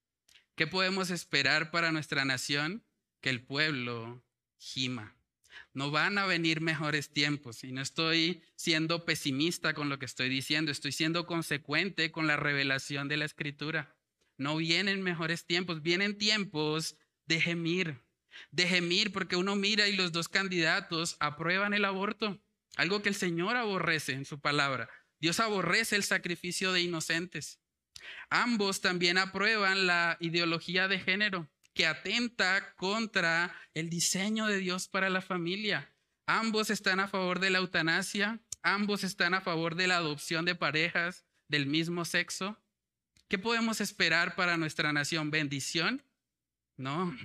[0.55, 2.83] ¿Qué podemos esperar para nuestra nación?
[3.21, 4.25] Que el pueblo
[4.59, 5.15] gima.
[5.75, 10.31] No van a venir mejores tiempos y no estoy siendo pesimista con lo que estoy
[10.31, 13.95] diciendo, estoy siendo consecuente con la revelación de la escritura.
[14.39, 18.01] No vienen mejores tiempos, vienen tiempos de gemir,
[18.51, 22.41] de gemir porque uno mira y los dos candidatos aprueban el aborto,
[22.77, 24.89] algo que el Señor aborrece en su palabra.
[25.19, 27.59] Dios aborrece el sacrificio de inocentes.
[28.31, 35.11] Ambos también aprueban la ideología de género que atenta contra el diseño de Dios para
[35.11, 35.95] la familia.
[36.27, 40.55] Ambos están a favor de la eutanasia, ambos están a favor de la adopción de
[40.55, 42.59] parejas del mismo sexo.
[43.29, 45.31] ¿Qué podemos esperar para nuestra nación?
[45.31, 46.03] ¿Bendición?
[46.77, 47.17] No.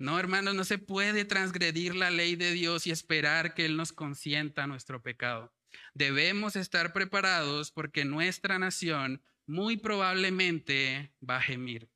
[0.00, 3.92] No, hermanos, no se puede transgredir la ley de Dios y esperar que Él nos
[3.92, 5.52] consienta nuestro pecado.
[5.92, 11.90] Debemos estar preparados porque nuestra nación muy probablemente va a gemir.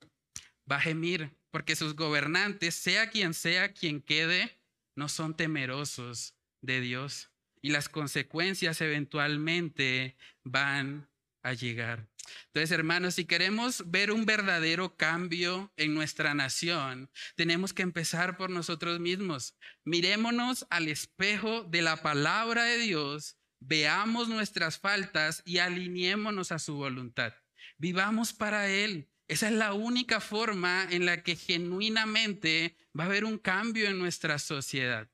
[0.71, 4.61] Va a gemir porque sus gobernantes, sea quien sea quien quede,
[4.95, 7.31] no son temerosos de Dios.
[7.63, 11.09] Y las consecuencias eventualmente van
[11.43, 12.07] a llegar.
[12.55, 18.49] Entonces, hermanos, si queremos ver un verdadero cambio en nuestra nación, tenemos que empezar por
[18.49, 19.57] nosotros mismos.
[19.85, 26.77] Mirémonos al espejo de la palabra de Dios veamos nuestras faltas y alineémonos a su
[26.77, 27.35] voluntad.
[27.77, 29.11] Vivamos para Él.
[29.27, 33.99] Esa es la única forma en la que genuinamente va a haber un cambio en
[33.99, 35.11] nuestra sociedad.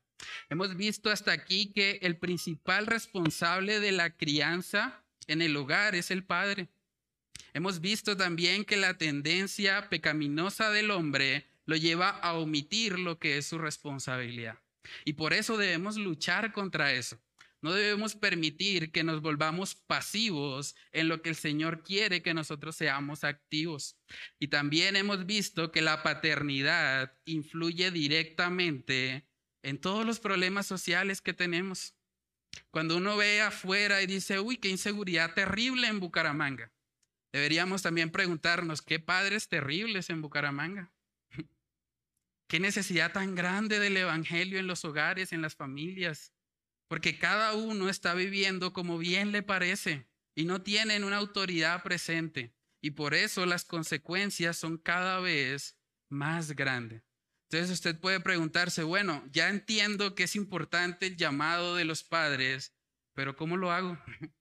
[0.47, 6.11] Hemos visto hasta aquí que el principal responsable de la crianza en el hogar es
[6.11, 6.69] el padre.
[7.53, 13.37] Hemos visto también que la tendencia pecaminosa del hombre lo lleva a omitir lo que
[13.37, 14.59] es su responsabilidad.
[15.05, 17.19] Y por eso debemos luchar contra eso.
[17.61, 22.75] No debemos permitir que nos volvamos pasivos en lo que el Señor quiere que nosotros
[22.75, 23.97] seamos activos.
[24.39, 29.27] Y también hemos visto que la paternidad influye directamente
[29.61, 31.95] en todos los problemas sociales que tenemos.
[32.71, 36.71] Cuando uno ve afuera y dice, uy, qué inseguridad terrible en Bucaramanga,
[37.31, 40.91] deberíamos también preguntarnos, ¿qué padres terribles en Bucaramanga?
[42.47, 46.33] ¿Qué necesidad tan grande del Evangelio en los hogares, en las familias?
[46.91, 52.53] porque cada uno está viviendo como bien le parece y no tienen una autoridad presente.
[52.81, 55.77] Y por eso las consecuencias son cada vez
[56.09, 57.01] más grandes.
[57.49, 62.73] Entonces usted puede preguntarse, bueno, ya entiendo que es importante el llamado de los padres,
[63.13, 63.97] pero ¿cómo lo hago?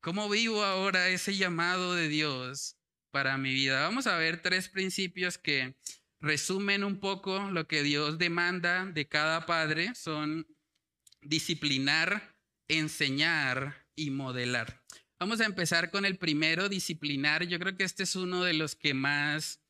[0.00, 2.76] ¿Cómo vivo ahora ese llamado de Dios
[3.10, 3.82] para mi vida?
[3.82, 5.74] Vamos a ver tres principios que
[6.20, 9.96] resumen un poco lo que Dios demanda de cada padre.
[9.96, 10.46] Son
[11.20, 12.36] disciplinar,
[12.68, 14.84] enseñar y modelar.
[15.18, 17.44] Vamos a empezar con el primero, disciplinar.
[17.48, 19.60] Yo creo que este es uno de los que más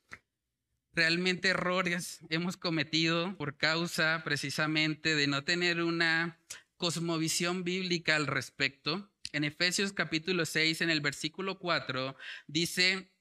[0.92, 6.38] realmente errores hemos cometido por causa precisamente de no tener una
[6.76, 9.10] cosmovisión bíblica al respecto.
[9.32, 13.12] En Efesios capítulo 6, en el versículo 4, dice,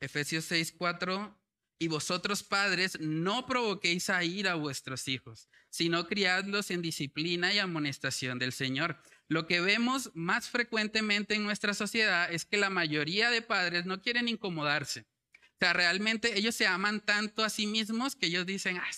[0.00, 1.38] Efesios 6, 4,
[1.78, 7.58] y vosotros padres no provoquéis a ir a vuestros hijos, sino criadlos en disciplina y
[7.58, 8.98] amonestación del Señor.
[9.28, 14.00] Lo que vemos más frecuentemente en nuestra sociedad es que la mayoría de padres no
[14.00, 15.00] quieren incomodarse.
[15.00, 18.90] O sea, realmente ellos se aman tanto a sí mismos que ellos dicen, ah,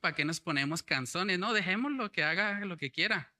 [0.00, 1.38] ¿para qué nos ponemos canzones?
[1.38, 3.31] No, dejémoslo que haga lo que quiera.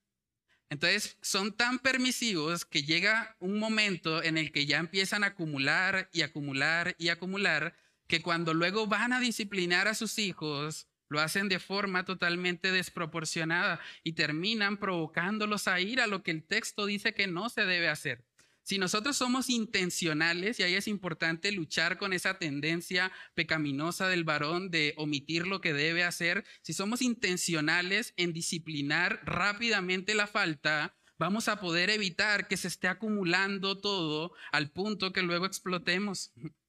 [0.72, 6.08] Entonces, son tan permisivos que llega un momento en el que ya empiezan a acumular
[6.14, 7.74] y acumular y acumular
[8.06, 13.80] que cuando luego van a disciplinar a sus hijos, lo hacen de forma totalmente desproporcionada
[14.02, 17.90] y terminan provocándolos a ir a lo que el texto dice que no se debe
[17.90, 18.24] hacer.
[18.64, 24.70] Si nosotros somos intencionales, y ahí es importante luchar con esa tendencia pecaminosa del varón
[24.70, 31.48] de omitir lo que debe hacer, si somos intencionales en disciplinar rápidamente la falta, vamos
[31.48, 36.32] a poder evitar que se esté acumulando todo al punto que luego explotemos.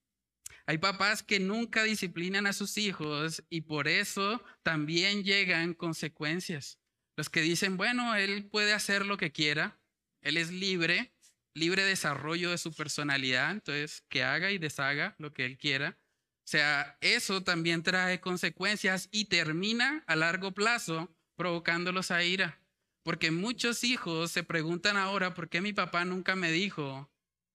[0.65, 6.79] Hay papás que nunca disciplinan a sus hijos y por eso también llegan consecuencias.
[7.17, 9.79] Los que dicen, bueno, él puede hacer lo que quiera,
[10.21, 11.12] él es libre,
[11.53, 15.97] libre desarrollo de su personalidad, entonces que haga y deshaga lo que él quiera.
[16.45, 22.59] O sea, eso también trae consecuencias y termina a largo plazo provocándolos a ira.
[23.03, 27.11] Porque muchos hijos se preguntan ahora, ¿por qué mi papá nunca me dijo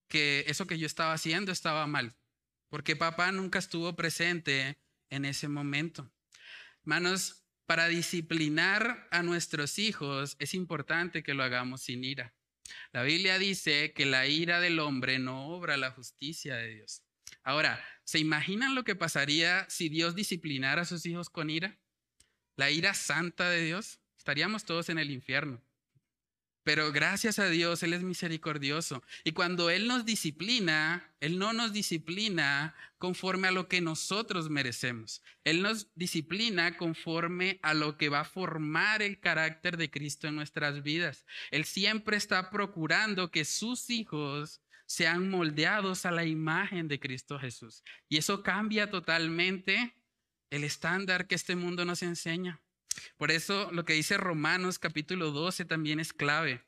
[0.08, 2.16] que eso que yo estaba haciendo estaba mal?
[2.68, 4.78] Porque papá nunca estuvo presente
[5.10, 6.10] en ese momento.
[6.82, 12.34] Hermanos, para disciplinar a nuestros hijos es importante que lo hagamos sin ira.
[12.92, 17.02] La Biblia dice que la ira del hombre no obra la justicia de Dios.
[17.42, 21.78] Ahora, ¿se imaginan lo que pasaría si Dios disciplinara a sus hijos con ira?
[22.56, 24.00] La ira santa de Dios.
[24.16, 25.62] Estaríamos todos en el infierno.
[26.64, 29.02] Pero gracias a Dios, Él es misericordioso.
[29.24, 35.22] Y cuando Él nos disciplina, Él no nos disciplina conforme a lo que nosotros merecemos.
[35.44, 40.36] Él nos disciplina conforme a lo que va a formar el carácter de Cristo en
[40.36, 41.24] nuestras vidas.
[41.50, 47.84] Él siempre está procurando que sus hijos sean moldeados a la imagen de Cristo Jesús.
[48.08, 49.94] Y eso cambia totalmente
[50.50, 52.60] el estándar que este mundo nos enseña.
[53.16, 56.64] Por eso lo que dice Romanos capítulo 12 también es clave.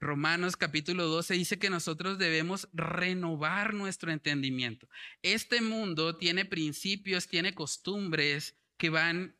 [0.00, 4.88] Romanos capítulo 12 dice que nosotros debemos renovar nuestro entendimiento.
[5.22, 9.36] Este mundo tiene principios, tiene costumbres que van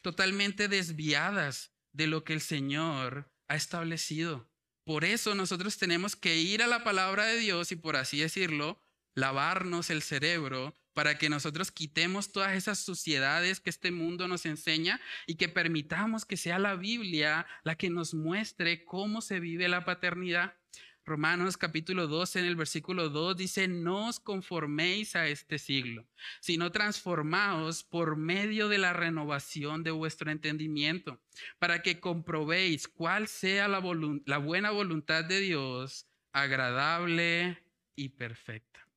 [0.00, 4.48] totalmente desviadas de lo que el Señor ha establecido.
[4.84, 8.80] Por eso nosotros tenemos que ir a la palabra de Dios y, por así decirlo,
[9.14, 15.00] lavarnos el cerebro para que nosotros quitemos todas esas suciedades que este mundo nos enseña
[15.28, 19.84] y que permitamos que sea la Biblia la que nos muestre cómo se vive la
[19.84, 20.56] paternidad.
[21.04, 26.04] Romanos capítulo 12 en el versículo 2 dice, no os conforméis a este siglo,
[26.40, 31.22] sino transformaos por medio de la renovación de vuestro entendimiento,
[31.60, 33.80] para que comprobéis cuál sea la,
[34.26, 37.62] la buena voluntad de Dios, agradable
[37.94, 38.87] y perfecta.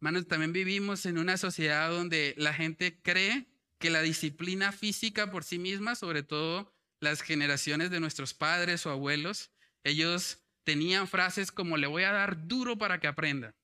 [0.00, 3.46] Hermanos, también vivimos en una sociedad donde la gente cree
[3.78, 8.90] que la disciplina física por sí misma, sobre todo las generaciones de nuestros padres o
[8.90, 9.50] abuelos,
[9.82, 13.56] ellos tenían frases como le voy a dar duro para que aprenda.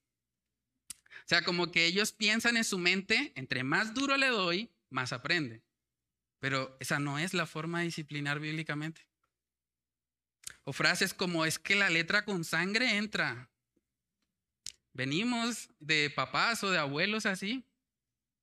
[1.25, 5.13] O sea, como que ellos piensan en su mente, entre más duro le doy, más
[5.13, 5.63] aprende.
[6.41, 9.07] Pero esa no es la forma de disciplinar bíblicamente.
[10.65, 13.51] O frases como es que la letra con sangre entra.
[14.95, 17.65] Venimos de papás o de abuelos así,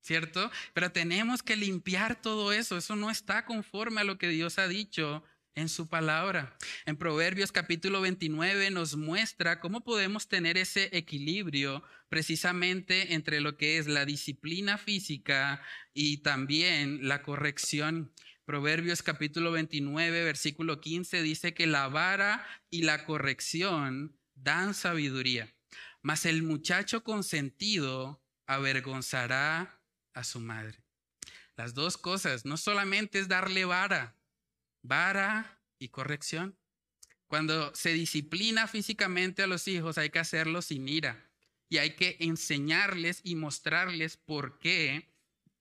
[0.02, 0.52] ¿cierto?
[0.74, 2.78] Pero tenemos que limpiar todo eso.
[2.78, 5.24] Eso no está conforme a lo que Dios ha dicho
[5.56, 6.58] en su palabra.
[6.86, 13.78] En Proverbios capítulo 29 nos muestra cómo podemos tener ese equilibrio precisamente entre lo que
[13.78, 15.62] es la disciplina física
[15.94, 18.14] y también la corrección.
[18.44, 25.54] Proverbios capítulo 29, versículo 15 dice que la vara y la corrección dan sabiduría
[26.02, 29.82] mas el muchacho consentido avergonzará
[30.14, 30.84] a su madre.
[31.56, 34.16] Las dos cosas, no solamente es darle vara,
[34.82, 36.58] vara y corrección.
[37.28, 41.30] Cuando se disciplina físicamente a los hijos hay que hacerlo sin ira
[41.70, 45.14] y hay que enseñarles y mostrarles por qué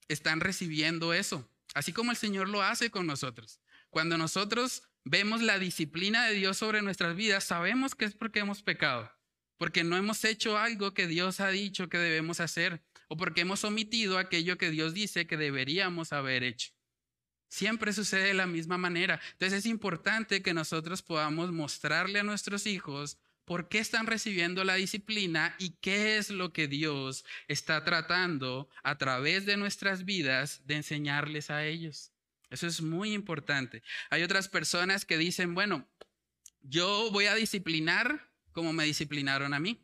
[0.09, 3.61] están recibiendo eso, así como el Señor lo hace con nosotros.
[3.91, 8.63] Cuando nosotros vemos la disciplina de Dios sobre nuestras vidas, sabemos que es porque hemos
[8.63, 9.13] pecado
[9.61, 13.63] porque no hemos hecho algo que Dios ha dicho que debemos hacer o porque hemos
[13.63, 16.71] omitido aquello que Dios dice que deberíamos haber hecho.
[17.51, 19.21] Siempre sucede de la misma manera.
[19.33, 24.77] Entonces es importante que nosotros podamos mostrarle a nuestros hijos por qué están recibiendo la
[24.77, 30.77] disciplina y qué es lo que Dios está tratando a través de nuestras vidas de
[30.77, 32.13] enseñarles a ellos.
[32.49, 33.83] Eso es muy importante.
[34.09, 35.87] Hay otras personas que dicen, bueno,
[36.63, 39.81] yo voy a disciplinar como me disciplinaron a mí.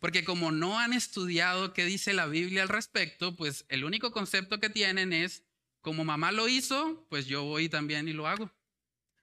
[0.00, 4.60] Porque como no han estudiado qué dice la Biblia al respecto, pues el único concepto
[4.60, 5.44] que tienen es,
[5.80, 8.50] como mamá lo hizo, pues yo voy también y lo hago.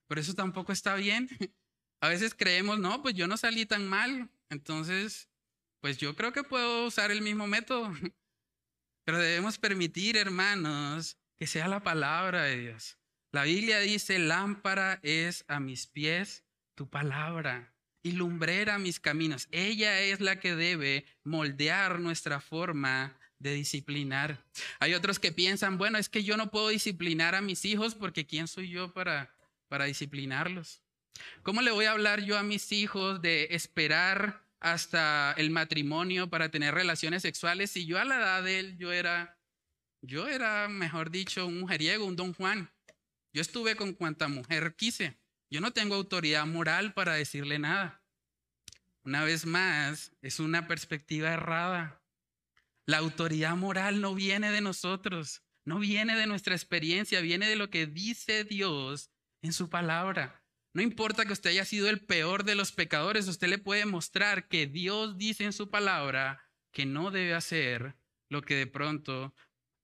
[0.07, 1.29] Pero eso tampoco está bien.
[2.01, 5.29] A veces creemos, no, pues yo no salí tan mal, entonces,
[5.81, 7.91] pues yo creo que puedo usar el mismo método.
[9.03, 12.97] Pero debemos permitir, hermanos, que sea la palabra de Dios.
[13.31, 16.43] La Biblia dice, lámpara es a mis pies
[16.75, 17.73] tu palabra
[18.03, 19.47] y lumbrera mis caminos.
[19.51, 24.43] Ella es la que debe moldear nuestra forma de disciplinar.
[24.79, 28.25] Hay otros que piensan, bueno, es que yo no puedo disciplinar a mis hijos porque
[28.25, 29.35] ¿quién soy yo para,
[29.67, 30.81] para disciplinarlos?
[31.43, 36.49] ¿Cómo le voy a hablar yo a mis hijos de esperar hasta el matrimonio para
[36.49, 39.37] tener relaciones sexuales si yo a la edad de él yo era,
[40.01, 42.71] yo era, mejor dicho, un mujeriego, un don Juan?
[43.33, 45.15] Yo estuve con cuanta mujer quise.
[45.49, 48.01] Yo no tengo autoridad moral para decirle nada.
[49.03, 52.01] Una vez más, es una perspectiva errada.
[52.85, 57.69] La autoridad moral no viene de nosotros, no viene de nuestra experiencia, viene de lo
[57.69, 59.09] que dice Dios
[59.41, 60.43] en su palabra.
[60.73, 64.47] No importa que usted haya sido el peor de los pecadores, usted le puede mostrar
[64.47, 67.95] que Dios dice en su palabra que no debe hacer
[68.29, 69.33] lo que de pronto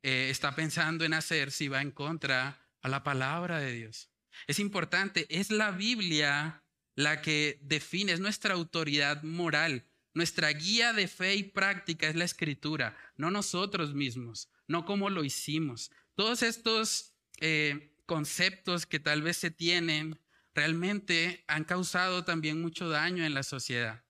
[0.03, 4.12] eh, está pensando en hacer si va en contra a la palabra de Dios.
[4.47, 6.63] Es importante, es la Biblia
[6.95, 9.86] la que define, es nuestra autoridad moral.
[10.13, 15.23] Nuestra guía de fe y práctica es la escritura, no nosotros mismos, no como lo
[15.23, 15.89] hicimos.
[16.15, 20.19] Todos estos eh, conceptos que tal vez se tienen
[20.53, 24.03] realmente han causado también mucho daño en la sociedad.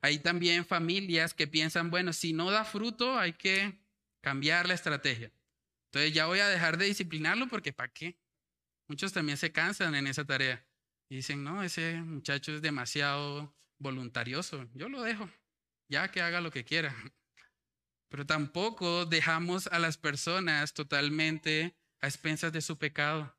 [0.00, 3.80] Hay también familias que piensan, bueno, si no da fruto hay que
[4.20, 5.32] cambiar la estrategia.
[5.86, 8.18] Entonces ya voy a dejar de disciplinarlo porque ¿para qué?
[8.86, 10.64] Muchos también se cansan en esa tarea
[11.08, 15.28] y dicen, no, ese muchacho es demasiado voluntarioso, yo lo dejo,
[15.88, 16.94] ya que haga lo que quiera.
[18.08, 23.36] Pero tampoco dejamos a las personas totalmente a expensas de su pecado.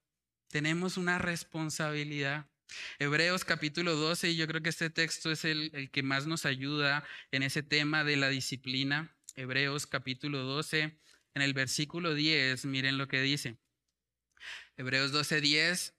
[0.50, 2.50] Tenemos una responsabilidad.
[2.98, 7.04] Hebreos capítulo 12, y yo creo que este texto es el, que más nos ayuda
[7.32, 9.16] en ese tema de la disciplina.
[9.36, 11.00] Hebreos capítulo 12,
[11.36, 13.58] en el versículo 10, miren lo que dice.
[14.78, 15.94] Hebreos 12, 10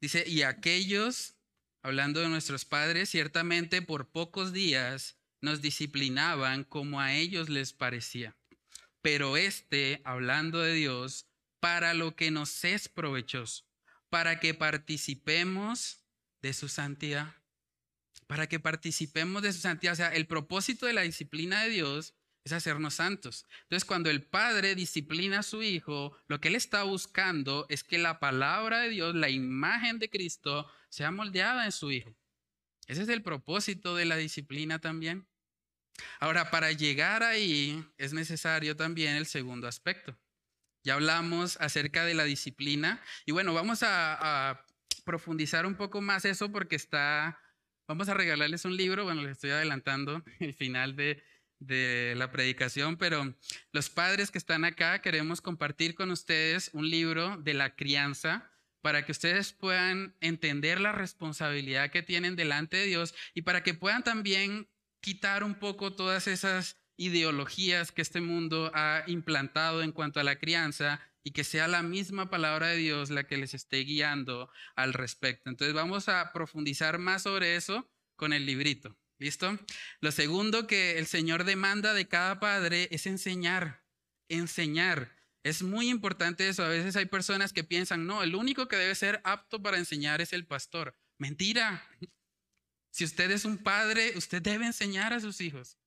[0.00, 1.36] dice, y aquellos,
[1.82, 8.36] hablando de nuestros padres, ciertamente por pocos días nos disciplinaban como a ellos les parecía.
[9.00, 11.26] Pero este, hablando de Dios,
[11.60, 13.64] para lo que nos es provechoso,
[14.10, 16.04] para que participemos
[16.42, 17.34] de su santidad.
[18.26, 19.92] Para que participemos de su santidad.
[19.94, 22.14] O sea, el propósito de la disciplina de Dios
[22.44, 23.46] es hacernos santos.
[23.62, 27.98] Entonces, cuando el Padre disciplina a su Hijo, lo que Él está buscando es que
[27.98, 32.14] la palabra de Dios, la imagen de Cristo, sea moldeada en su Hijo.
[32.86, 35.26] Ese es el propósito de la disciplina también.
[36.20, 40.18] Ahora, para llegar ahí es necesario también el segundo aspecto.
[40.84, 44.64] Ya hablamos acerca de la disciplina y bueno, vamos a,
[45.04, 47.36] profundizar un poco más eso porque está,
[47.88, 51.24] vamos a regalarles un libro, bueno, les estoy adelantando el final de,
[51.66, 53.34] de la predicación, pero
[53.72, 58.50] los padres que están acá queremos compartir con ustedes un libro de la crianza
[58.82, 63.74] para que ustedes puedan entender la responsabilidad que tienen delante de Dios y para que
[63.74, 64.68] puedan también
[65.00, 70.38] quitar un poco todas esas ideologías que este mundo ha implantado en cuanto a la
[70.38, 74.92] crianza y que sea la misma palabra de Dios la que les esté guiando al
[74.92, 75.48] respecto.
[75.48, 78.96] Entonces vamos a profundizar más sobre eso con el librito.
[79.22, 79.56] ¿Listo?
[80.00, 83.84] Lo segundo que el Señor demanda de cada padre es enseñar,
[84.28, 85.14] enseñar.
[85.44, 86.64] Es muy importante eso.
[86.64, 90.20] A veces hay personas que piensan, no, el único que debe ser apto para enseñar
[90.20, 90.98] es el pastor.
[91.18, 91.86] Mentira.
[92.90, 95.78] Si usted es un padre, usted debe enseñar a sus hijos.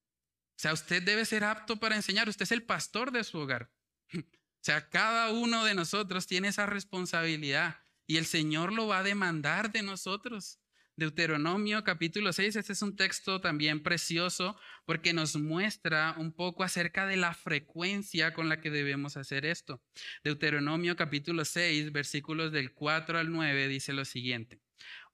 [0.57, 2.29] O sea, usted debe ser apto para enseñar.
[2.29, 3.69] Usted es el pastor de su hogar.
[4.13, 4.21] O
[4.61, 9.73] sea, cada uno de nosotros tiene esa responsabilidad y el Señor lo va a demandar
[9.73, 10.57] de nosotros.
[10.97, 17.05] Deuteronomio capítulo 6, este es un texto también precioso porque nos muestra un poco acerca
[17.05, 19.83] de la frecuencia con la que debemos hacer esto.
[20.23, 24.61] Deuteronomio capítulo 6, versículos del 4 al 9 dice lo siguiente.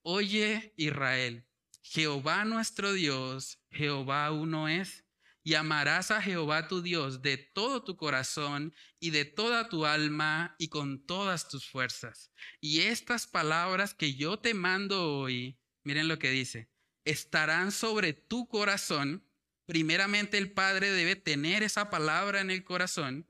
[0.02, 1.46] Oye Israel,
[1.82, 5.04] Jehová nuestro Dios, Jehová uno es
[5.42, 10.54] y amarás a Jehová tu Dios de todo tu corazón y de toda tu alma
[10.58, 12.30] y con todas tus fuerzas.
[12.60, 16.68] Y estas palabras que yo te mando hoy, miren lo que dice,
[17.04, 19.24] estarán sobre tu corazón.
[19.66, 23.26] Primeramente el Padre debe tener esa palabra en el corazón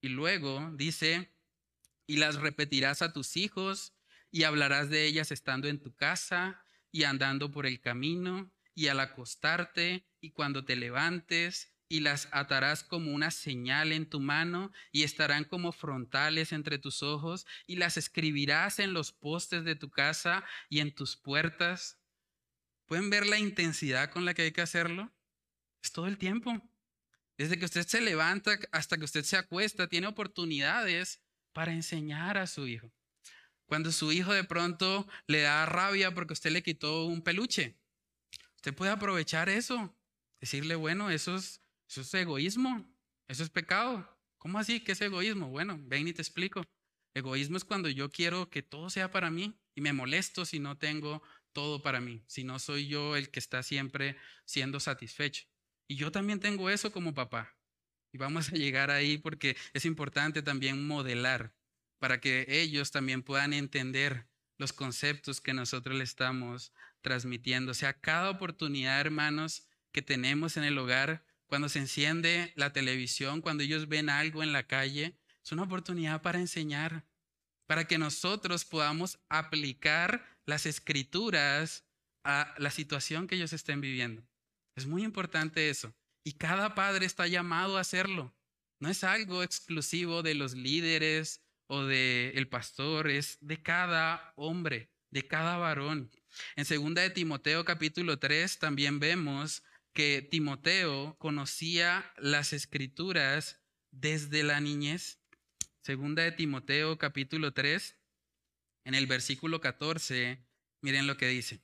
[0.00, 1.32] y luego dice,
[2.06, 3.94] y las repetirás a tus hijos
[4.30, 9.00] y hablarás de ellas estando en tu casa y andando por el camino y al
[9.00, 15.02] acostarte y cuando te levantes, y las atarás como una señal en tu mano y
[15.02, 20.44] estarán como frontales entre tus ojos y las escribirás en los postes de tu casa
[20.68, 21.98] y en tus puertas.
[22.86, 25.12] ¿Pueden ver la intensidad con la que hay que hacerlo?
[25.82, 26.62] Es todo el tiempo.
[27.36, 31.20] Desde que usted se levanta hasta que usted se acuesta, tiene oportunidades
[31.52, 32.92] para enseñar a su hijo.
[33.66, 37.76] Cuando su hijo de pronto le da rabia porque usted le quitó un peluche,
[38.54, 39.96] usted puede aprovechar eso.
[40.40, 41.60] Decirle, bueno, eso es,
[41.90, 42.88] eso es egoísmo,
[43.26, 44.08] eso es pecado.
[44.38, 44.78] ¿Cómo así?
[44.78, 45.48] ¿Qué es egoísmo?
[45.48, 46.62] Bueno, ven y te explico.
[47.14, 50.78] Egoísmo es cuando yo quiero que todo sea para mí y me molesto si no
[50.78, 51.20] tengo
[51.52, 55.46] todo para mí, si no soy yo el que está siempre siendo satisfecho.
[55.88, 57.56] Y yo también tengo eso como papá.
[58.12, 61.56] Y vamos a llegar ahí porque es importante también modelar
[61.98, 64.28] para que ellos también puedan entender
[64.58, 67.72] los conceptos que nosotros le estamos transmitiendo.
[67.72, 73.40] O sea, cada oportunidad, hermanos, que tenemos en el hogar, cuando se enciende la televisión,
[73.40, 77.04] cuando ellos ven algo en la calle, es una oportunidad para enseñar,
[77.66, 81.84] para que nosotros podamos aplicar las escrituras
[82.22, 84.22] a la situación que ellos estén viviendo.
[84.76, 85.92] Es muy importante eso.
[86.22, 88.32] Y cada padre está llamado a hacerlo.
[88.78, 94.92] No es algo exclusivo de los líderes o del el pastor, es de cada hombre,
[95.10, 96.12] de cada varón.
[96.54, 103.60] En segunda de Timoteo capítulo 3 también vemos que Timoteo conocía las escrituras
[103.90, 105.20] desde la niñez.
[105.82, 107.96] Segunda de Timoteo capítulo 3
[108.84, 110.44] en el versículo 14,
[110.80, 111.62] miren lo que dice.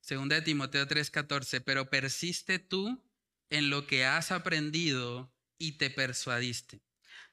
[0.00, 3.02] Segunda de Timoteo 3:14, pero persiste tú
[3.50, 6.80] en lo que has aprendido y te persuadiste,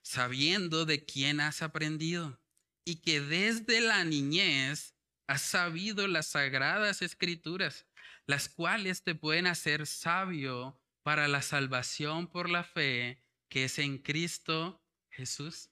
[0.01, 2.41] sabiendo de quién has aprendido
[2.83, 4.95] y que desde la niñez
[5.27, 7.85] has sabido las sagradas escrituras,
[8.27, 13.97] las cuales te pueden hacer sabio para la salvación por la fe que es en
[13.97, 15.69] Cristo Jesús.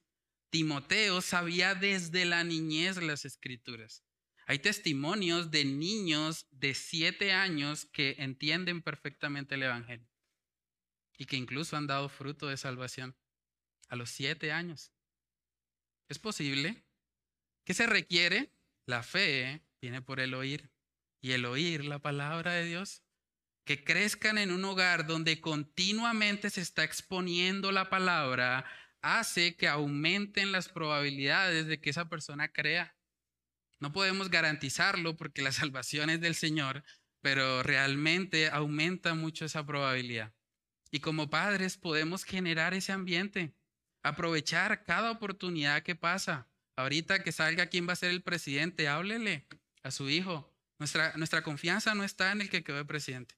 [0.50, 4.06] Timoteo sabía desde la niñez las escrituras.
[4.48, 10.08] Hay testimonios de niños de siete años que entienden perfectamente el Evangelio
[11.18, 13.18] y que incluso han dado fruto de salvación
[13.90, 14.94] a los siete años.
[16.08, 16.86] ¿Es posible?
[17.66, 18.54] ¿Qué se requiere?
[18.86, 20.70] La fe viene por el oír
[21.22, 23.04] y el oír la palabra de Dios.
[23.66, 28.66] Que crezcan en un hogar donde continuamente se está exponiendo la palabra
[29.02, 32.96] hace que aumenten las probabilidades de que esa persona crea.
[33.80, 36.84] No podemos garantizarlo porque la salvación es del Señor,
[37.22, 40.34] pero realmente aumenta mucho esa probabilidad.
[40.92, 43.54] Y como padres podemos generar ese ambiente,
[44.04, 46.48] aprovechar cada oportunidad que pasa.
[46.76, 49.48] Ahorita que salga quién va a ser el presidente, háblele
[49.84, 50.55] a su hijo.
[50.80, 53.36] Nuestra, nuestra confianza no está en el que quedó el presidente.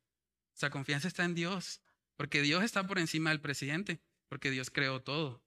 [0.51, 1.81] Nuestra confianza está en Dios,
[2.15, 5.43] porque Dios está por encima del presidente, porque Dios creó todo.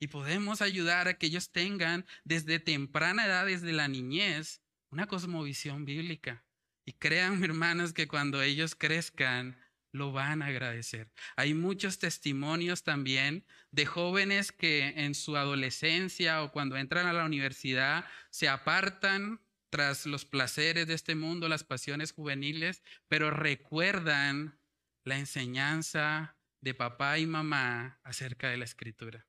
[0.00, 5.84] Y podemos ayudar a que ellos tengan desde temprana edad, desde la niñez, una cosmovisión
[5.84, 6.44] bíblica.
[6.84, 9.58] Y crean, hermanos, que cuando ellos crezcan,
[9.94, 11.12] lo van a agradecer.
[11.36, 17.24] Hay muchos testimonios también de jóvenes que en su adolescencia o cuando entran a la
[17.24, 19.40] universidad se apartan
[19.74, 24.56] tras los placeres de este mundo, las pasiones juveniles, pero recuerdan
[25.02, 29.26] la enseñanza de papá y mamá acerca de la escritura.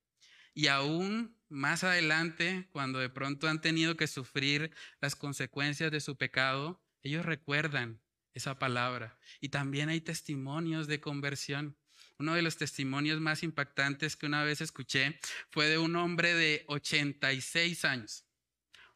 [0.53, 4.69] Y aún más adelante, cuando de pronto han tenido que sufrir
[5.01, 7.99] las consecuencias de su pecado, ellos recuerdan
[8.35, 9.17] esa palabra.
[9.41, 11.75] Y también hay testimonios de conversión.
[12.19, 15.19] Uno de los testimonios más impactantes que una vez escuché
[15.49, 18.24] fue de un hombre de 86 años.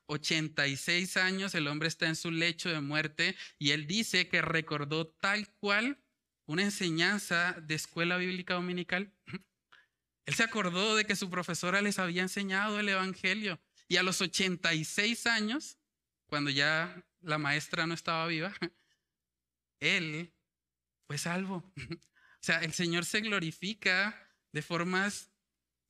[0.09, 5.07] 86 años, el hombre está en su lecho de muerte y él dice que recordó
[5.07, 5.99] tal cual
[6.45, 9.13] una enseñanza de escuela bíblica dominical.
[10.25, 14.21] Él se acordó de que su profesora les había enseñado el Evangelio y a los
[14.21, 15.77] 86 años,
[16.27, 18.53] cuando ya la maestra no estaba viva,
[19.79, 20.33] él
[21.07, 21.63] fue salvo.
[22.41, 24.17] O sea, el Señor se glorifica
[24.53, 25.29] de formas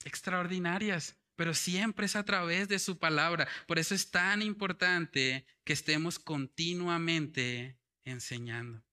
[0.03, 3.47] extraordinarias, pero siempre es a través de su palabra.
[3.65, 8.83] Por eso es tan importante que estemos continuamente enseñando.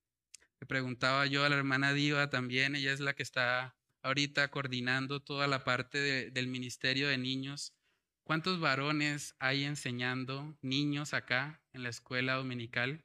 [0.60, 5.20] Le preguntaba yo a la hermana Diva también, ella es la que está ahorita coordinando
[5.20, 7.74] toda la parte del Ministerio de Niños.
[8.22, 13.04] ¿Cuántos varones hay enseñando niños acá en la escuela dominical?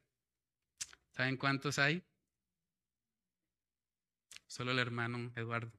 [1.15, 2.03] ¿Saben cuántos hay?
[4.45, 5.73] Solo el hermano Eduardo.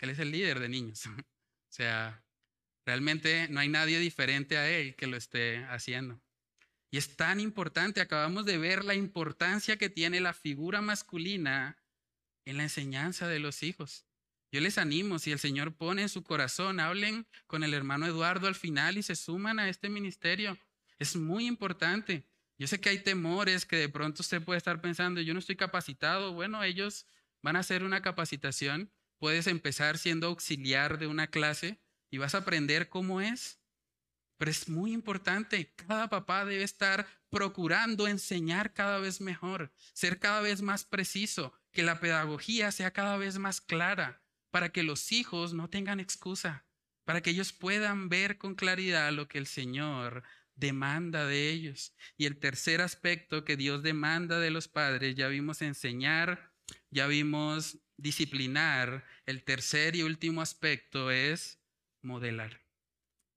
[0.00, 1.06] Él es el líder de niños.
[1.06, 1.22] o
[1.68, 2.24] sea,
[2.84, 6.20] realmente no hay nadie diferente a él que lo esté haciendo.
[6.90, 11.78] Y es tan importante, acabamos de ver la importancia que tiene la figura masculina
[12.44, 14.04] en la enseñanza de los hijos.
[14.52, 18.46] Yo les animo, si el Señor pone en su corazón, hablen con el hermano Eduardo
[18.46, 20.58] al final y se suman a este ministerio.
[20.98, 22.26] Es muy importante.
[22.58, 25.56] Yo sé que hay temores que de pronto usted puede estar pensando, yo no estoy
[25.56, 26.34] capacitado.
[26.34, 27.06] Bueno, ellos
[27.40, 28.92] van a hacer una capacitación.
[29.18, 31.80] Puedes empezar siendo auxiliar de una clase
[32.12, 33.58] y vas a aprender cómo es.
[34.36, 40.42] Pero es muy importante, cada papá debe estar procurando enseñar cada vez mejor, ser cada
[40.42, 45.54] vez más preciso, que la pedagogía sea cada vez más clara, para que los hijos
[45.54, 46.66] no tengan excusa,
[47.04, 50.22] para que ellos puedan ver con claridad lo que el Señor
[50.54, 51.94] demanda de ellos.
[52.18, 56.52] Y el tercer aspecto que Dios demanda de los padres, ya vimos enseñar,
[56.90, 59.06] ya vimos disciplinar.
[59.24, 61.61] El tercer y último aspecto es
[62.02, 62.60] modelar.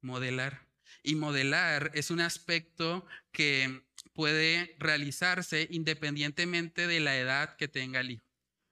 [0.02, 0.68] Modelar.
[1.04, 8.12] Y modelar es un aspecto que puede realizarse independientemente de la edad que tenga el
[8.12, 8.26] hijo.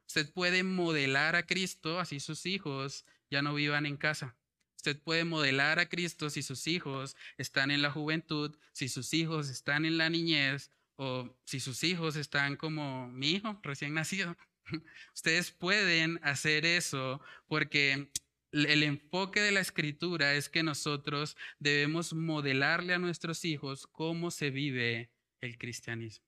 [0.08, 4.36] Usted puede modelar a Cristo, así sus hijos ya no vivan en casa.
[4.76, 9.50] Usted puede modelar a Cristo si sus hijos están en la juventud, si sus hijos
[9.50, 14.36] están en la niñez o si sus hijos están como mi hijo recién nacido.
[15.16, 18.10] Ustedes pueden hacer eso porque
[18.54, 24.52] el enfoque de la escritura es que nosotros debemos modelarle a nuestros hijos cómo se
[24.52, 26.26] vive el cristianismo.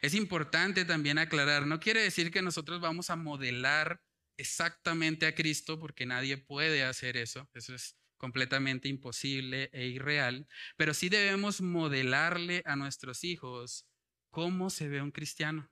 [0.00, 4.02] Es importante también aclarar, no quiere decir que nosotros vamos a modelar
[4.38, 10.94] exactamente a Cristo, porque nadie puede hacer eso, eso es completamente imposible e irreal, pero
[10.94, 13.86] sí debemos modelarle a nuestros hijos
[14.30, 15.70] cómo se ve un cristiano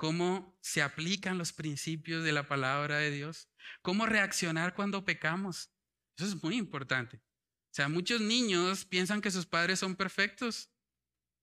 [0.00, 3.50] cómo se aplican los principios de la palabra de Dios,
[3.82, 5.70] cómo reaccionar cuando pecamos.
[6.16, 7.18] Eso es muy importante.
[7.18, 10.70] O sea, muchos niños piensan que sus padres son perfectos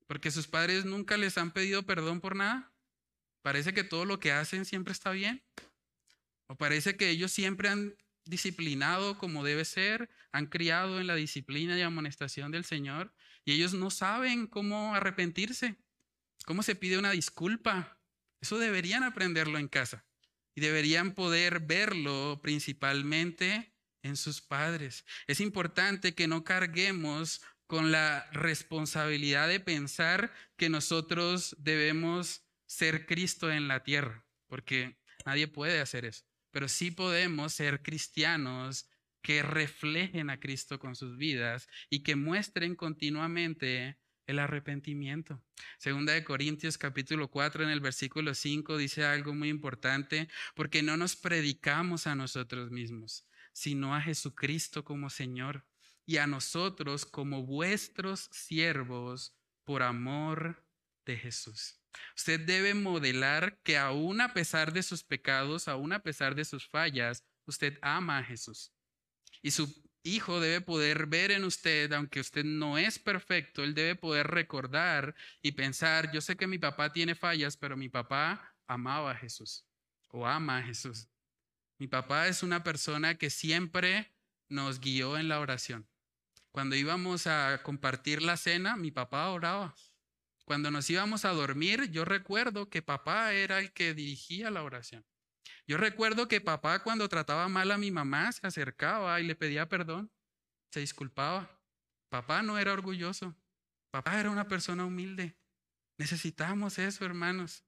[0.07, 2.73] porque sus padres nunca les han pedido perdón por nada.
[3.43, 5.43] Parece que todo lo que hacen siempre está bien.
[6.47, 7.95] O parece que ellos siempre han
[8.25, 13.13] disciplinado como debe ser, han criado en la disciplina y amonestación del Señor
[13.45, 15.77] y ellos no saben cómo arrepentirse,
[16.47, 17.96] cómo se pide una disculpa,
[18.41, 20.05] eso deberían aprenderlo en casa
[20.55, 23.73] y deberían poder verlo principalmente
[24.03, 25.05] en sus padres.
[25.27, 33.51] Es importante que no carguemos con la responsabilidad de pensar que nosotros debemos ser Cristo
[33.51, 38.89] en la tierra, porque nadie puede hacer eso, pero sí podemos ser cristianos
[39.21, 45.41] que reflejen a Cristo con sus vidas y que muestren continuamente el arrepentimiento.
[45.79, 50.97] Segunda de Corintios capítulo 4 en el versículo 5 dice algo muy importante, porque no
[50.97, 55.65] nos predicamos a nosotros mismos, sino a Jesucristo como Señor
[56.05, 60.63] y a nosotros como vuestros siervos por amor
[61.05, 61.79] de Jesús.
[62.15, 66.67] Usted debe modelar que aún a pesar de sus pecados, aún a pesar de sus
[66.67, 68.73] fallas, usted ama a Jesús.
[69.41, 73.95] Y su hijo debe poder ver en usted, aunque usted no es perfecto, él debe
[73.95, 79.11] poder recordar y pensar, yo sé que mi papá tiene fallas, pero mi papá amaba
[79.11, 79.65] a Jesús
[80.09, 81.09] o ama a Jesús.
[81.77, 84.13] Mi papá es una persona que siempre
[84.49, 85.87] nos guió en la oración.
[86.51, 89.75] Cuando íbamos a compartir la cena, mi papá oraba.
[90.43, 95.05] Cuando nos íbamos a dormir, yo recuerdo que papá era el que dirigía la oración.
[95.67, 99.69] Yo recuerdo que papá cuando trataba mal a mi mamá se acercaba y le pedía
[99.69, 100.11] perdón,
[100.71, 101.61] se disculpaba.
[102.09, 103.35] Papá no era orgulloso,
[103.91, 105.35] papá era una persona humilde.
[105.97, 107.65] Necesitamos eso, hermanos.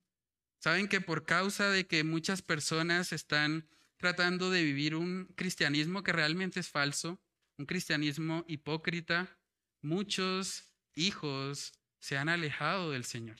[0.60, 3.68] Saben que por causa de que muchas personas están
[3.98, 7.22] tratando de vivir un cristianismo que realmente es falso,
[7.58, 9.38] un cristianismo hipócrita,
[9.82, 13.38] muchos hijos se han alejado del Señor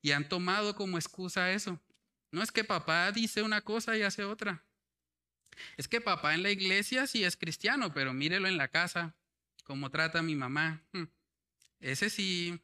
[0.00, 1.80] y han tomado como excusa eso.
[2.30, 4.64] No es que papá dice una cosa y hace otra.
[5.76, 9.16] Es que papá en la iglesia sí es cristiano, pero mírelo en la casa,
[9.64, 10.82] cómo trata a mi mamá.
[10.92, 11.04] Hmm.
[11.80, 12.60] Ese sí,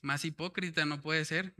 [0.00, 1.54] más hipócrita no puede ser.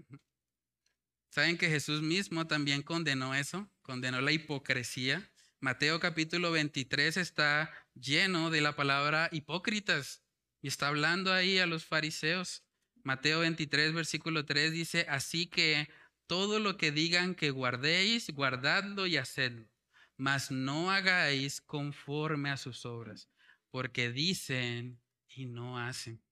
[1.30, 3.70] ¿Saben que Jesús mismo también condenó eso?
[3.82, 5.30] Condenó la hipocresía.
[5.60, 10.22] Mateo capítulo 23 está lleno de la palabra hipócritas
[10.60, 12.64] y está hablando ahí a los fariseos.
[13.02, 15.88] Mateo 23, versículo 3 dice, así que
[16.26, 19.68] todo lo que digan que guardéis, guardadlo y hacedlo,
[20.16, 23.28] mas no hagáis conforme a sus obras,
[23.70, 26.22] porque dicen y no hacen.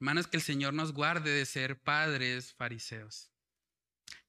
[0.00, 3.30] Hermanos, que el Señor nos guarde de ser padres fariseos,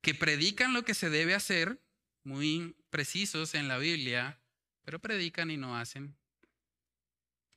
[0.01, 1.81] que predican lo que se debe hacer,
[2.23, 4.39] muy precisos en la Biblia,
[4.83, 6.15] pero predican y no hacen.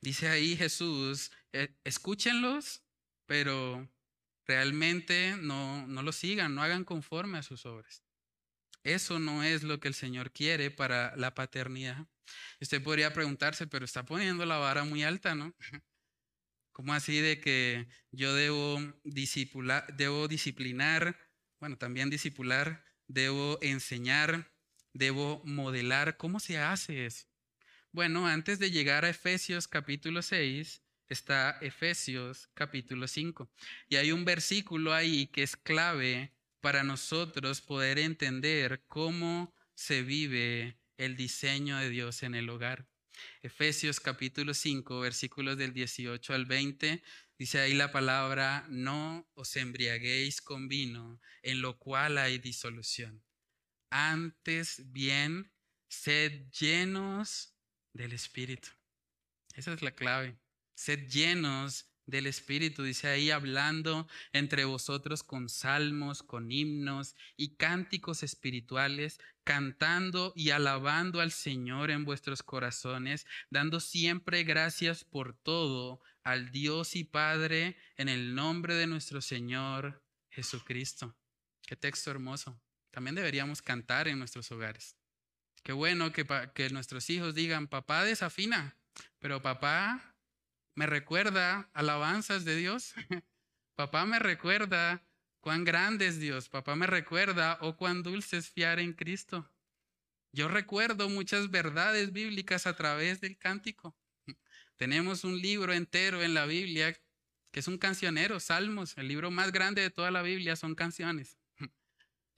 [0.01, 2.83] Dice ahí Jesús, eh, escúchenlos,
[3.25, 3.89] pero
[4.47, 8.03] realmente no, no lo sigan, no hagan conforme a sus obras.
[8.83, 12.07] Eso no es lo que el Señor quiere para la paternidad.
[12.61, 15.53] Usted podría preguntarse, pero está poniendo la vara muy alta, ¿no?
[16.71, 21.17] ¿Cómo así de que yo debo, debo disciplinar,
[21.59, 24.53] bueno, también discipular, debo enseñar,
[24.93, 26.17] debo modelar?
[26.17, 27.25] ¿Cómo se hace eso?
[27.91, 30.83] Bueno, antes de llegar a Efesios capítulo 6,
[31.13, 33.49] está Efesios capítulo 5.
[33.89, 40.77] Y hay un versículo ahí que es clave para nosotros poder entender cómo se vive
[40.97, 42.87] el diseño de Dios en el hogar.
[43.41, 47.03] Efesios capítulo 5, versículos del 18 al 20,
[47.37, 53.23] dice ahí la palabra, no os embriaguéis con vino, en lo cual hay disolución.
[53.89, 55.51] Antes bien,
[55.87, 57.55] sed llenos
[57.93, 58.69] del Espíritu.
[59.55, 60.37] Esa es la clave.
[60.77, 68.21] Sed llenos del Espíritu, dice ahí, hablando entre vosotros con salmos, con himnos y cánticos
[68.21, 76.51] espirituales, cantando y alabando al Señor en vuestros corazones, dando siempre gracias por todo al
[76.51, 81.17] Dios y Padre en el nombre de nuestro Señor Jesucristo.
[81.65, 82.61] Qué texto hermoso.
[82.91, 84.95] También deberíamos cantar en nuestros hogares.
[85.63, 88.77] Qué bueno que, que nuestros hijos digan, papá desafina,
[89.19, 90.13] pero papá
[90.77, 92.93] me recuerda alabanzas de Dios.
[93.75, 95.03] Papá me recuerda
[95.39, 96.49] cuán grande es Dios.
[96.49, 99.51] Papá me recuerda, oh, cuán dulce es fiar en Cristo.
[100.31, 103.97] Yo recuerdo muchas verdades bíblicas a través del cántico.
[104.75, 106.93] Tenemos un libro entero en la Biblia
[107.51, 108.95] que es un cancionero, Salmos.
[108.99, 111.39] El libro más grande de toda la Biblia son canciones.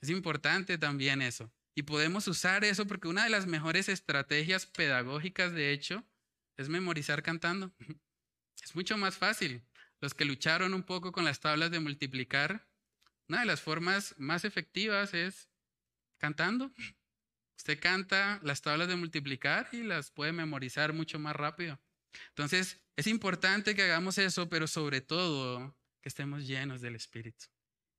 [0.02, 1.52] Es importante también eso.
[1.76, 6.06] Y podemos usar eso porque una de las mejores estrategias pedagógicas, de hecho,
[6.56, 7.74] es memorizar cantando.
[8.64, 9.64] Es mucho más fácil.
[10.02, 12.68] Los que lucharon un poco con las tablas de multiplicar,
[13.28, 15.50] una de las formas más efectivas es
[16.18, 16.72] cantando.
[17.58, 21.80] Usted canta las tablas de multiplicar y las puede memorizar mucho más rápido.
[22.30, 27.46] Entonces, es importante que hagamos eso, pero sobre todo que estemos llenos del Espíritu.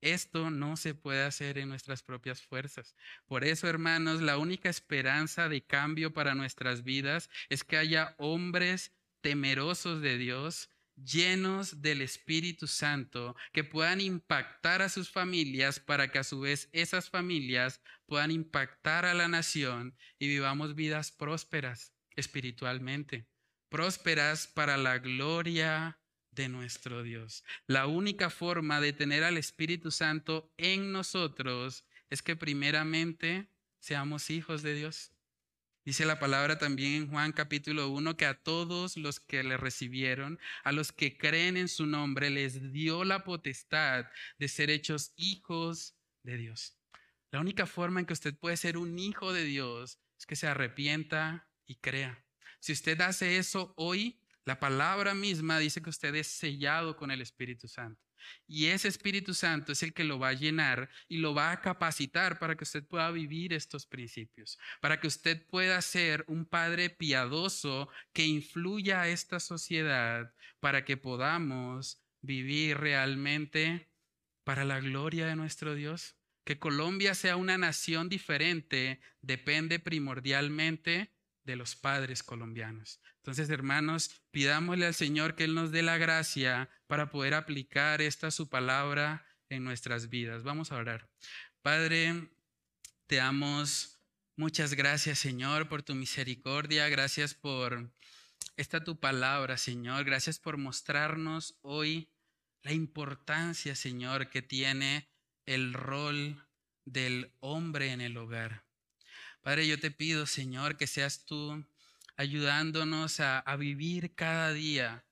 [0.01, 2.95] Esto no se puede hacer en nuestras propias fuerzas.
[3.27, 8.91] Por eso, hermanos, la única esperanza de cambio para nuestras vidas es que haya hombres
[9.21, 16.19] temerosos de Dios, llenos del Espíritu Santo, que puedan impactar a sus familias para que
[16.19, 23.25] a su vez esas familias puedan impactar a la nación y vivamos vidas prósperas espiritualmente,
[23.69, 25.97] prósperas para la gloria
[26.31, 27.43] de nuestro Dios.
[27.67, 33.49] La única forma de tener al Espíritu Santo en nosotros es que primeramente
[33.79, 35.11] seamos hijos de Dios.
[35.83, 40.39] Dice la palabra también en Juan capítulo 1 que a todos los que le recibieron,
[40.63, 44.05] a los que creen en su nombre, les dio la potestad
[44.37, 46.77] de ser hechos hijos de Dios.
[47.31, 50.45] La única forma en que usted puede ser un hijo de Dios es que se
[50.45, 52.23] arrepienta y crea.
[52.59, 57.21] Si usted hace eso hoy, la palabra misma dice que usted es sellado con el
[57.21, 58.10] Espíritu Santo.
[58.47, 61.61] Y ese Espíritu Santo es el que lo va a llenar y lo va a
[61.61, 66.89] capacitar para que usted pueda vivir estos principios, para que usted pueda ser un padre
[66.89, 73.89] piadoso que influya a esta sociedad, para que podamos vivir realmente
[74.43, 76.15] para la gloria de nuestro Dios.
[76.43, 81.13] Que Colombia sea una nación diferente depende primordialmente
[81.43, 82.99] de los padres colombianos.
[83.17, 88.31] Entonces, hermanos, pidámosle al Señor que Él nos dé la gracia para poder aplicar esta
[88.31, 90.43] su palabra en nuestras vidas.
[90.43, 91.09] Vamos a orar.
[91.61, 92.29] Padre,
[93.07, 93.99] te damos
[94.35, 96.89] muchas gracias, Señor, por tu misericordia.
[96.89, 97.91] Gracias por
[98.57, 100.03] esta tu palabra, Señor.
[100.03, 102.09] Gracias por mostrarnos hoy
[102.63, 105.09] la importancia, Señor, que tiene
[105.45, 106.47] el rol
[106.85, 108.63] del hombre en el hogar.
[109.41, 111.65] Padre, yo te pido, Señor, que seas tú
[112.15, 115.03] ayudándonos a, vivir cada día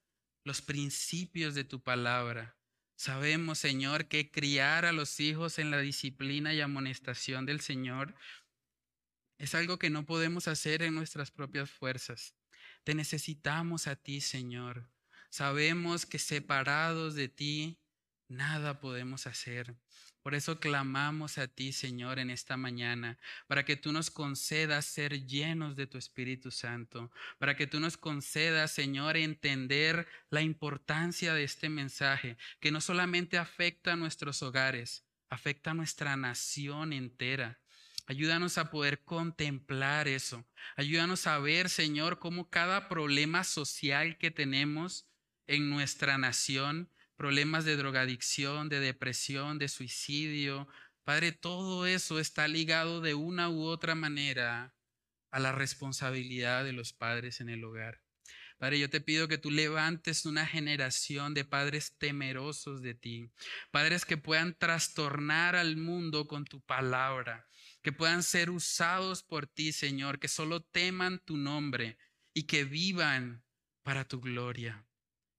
[0.43, 2.55] los principios de tu palabra.
[2.95, 8.13] Sabemos, Señor, que criar a los hijos en la disciplina y amonestación del Señor
[9.39, 12.36] es algo que no podemos hacer en nuestras propias fuerzas.
[12.84, 14.91] Te necesitamos a ti, Señor.
[15.32, 17.80] Sabemos que separados de ti,
[18.27, 19.75] nada podemos hacer.
[20.30, 23.17] Por eso clamamos a ti, Señor, en esta mañana,
[23.47, 27.97] para que tú nos concedas ser llenos de tu Espíritu Santo, para que tú nos
[27.97, 35.03] concedas, Señor, entender la importancia de este mensaje, que no solamente afecta a nuestros hogares,
[35.32, 37.59] afecta a nuestra nación entera.
[38.05, 40.45] Ayúdanos a poder contemplar eso.
[40.75, 45.07] Ayúdanos a ver, Señor, cómo cada problema social que tenemos
[45.47, 46.88] en nuestra nación,
[47.20, 50.70] problemas de drogadicción, de depresión, de suicidio.
[51.03, 54.74] Padre, todo eso está ligado de una u otra manera
[55.30, 58.01] a la responsabilidad de los padres en el hogar.
[58.57, 63.30] Padre, yo te pido que tú levantes una generación de padres temerosos de ti,
[63.70, 67.49] padres que puedan trastornar al mundo con tu palabra,
[67.82, 71.97] que puedan ser usados por ti, Señor, que solo teman tu nombre
[72.34, 73.43] y que vivan
[73.84, 74.89] para tu gloria.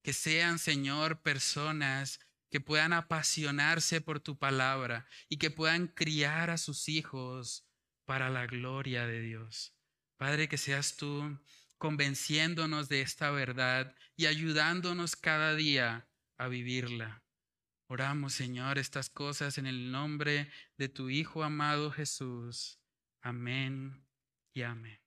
[0.02, 2.20] Que sean, Señor, personas
[2.50, 7.66] que puedan apasionarse por tu palabra y que puedan criar a sus hijos
[8.04, 9.74] para la gloria de Dios.
[10.16, 11.38] Padre, que seas tú
[11.78, 17.22] convenciéndonos de esta verdad y ayudándonos cada día a vivirla.
[17.86, 22.80] Oramos, Señor, estas cosas en el nombre de tu Hijo amado Jesús.
[23.22, 24.06] Amén
[24.52, 25.00] y amén.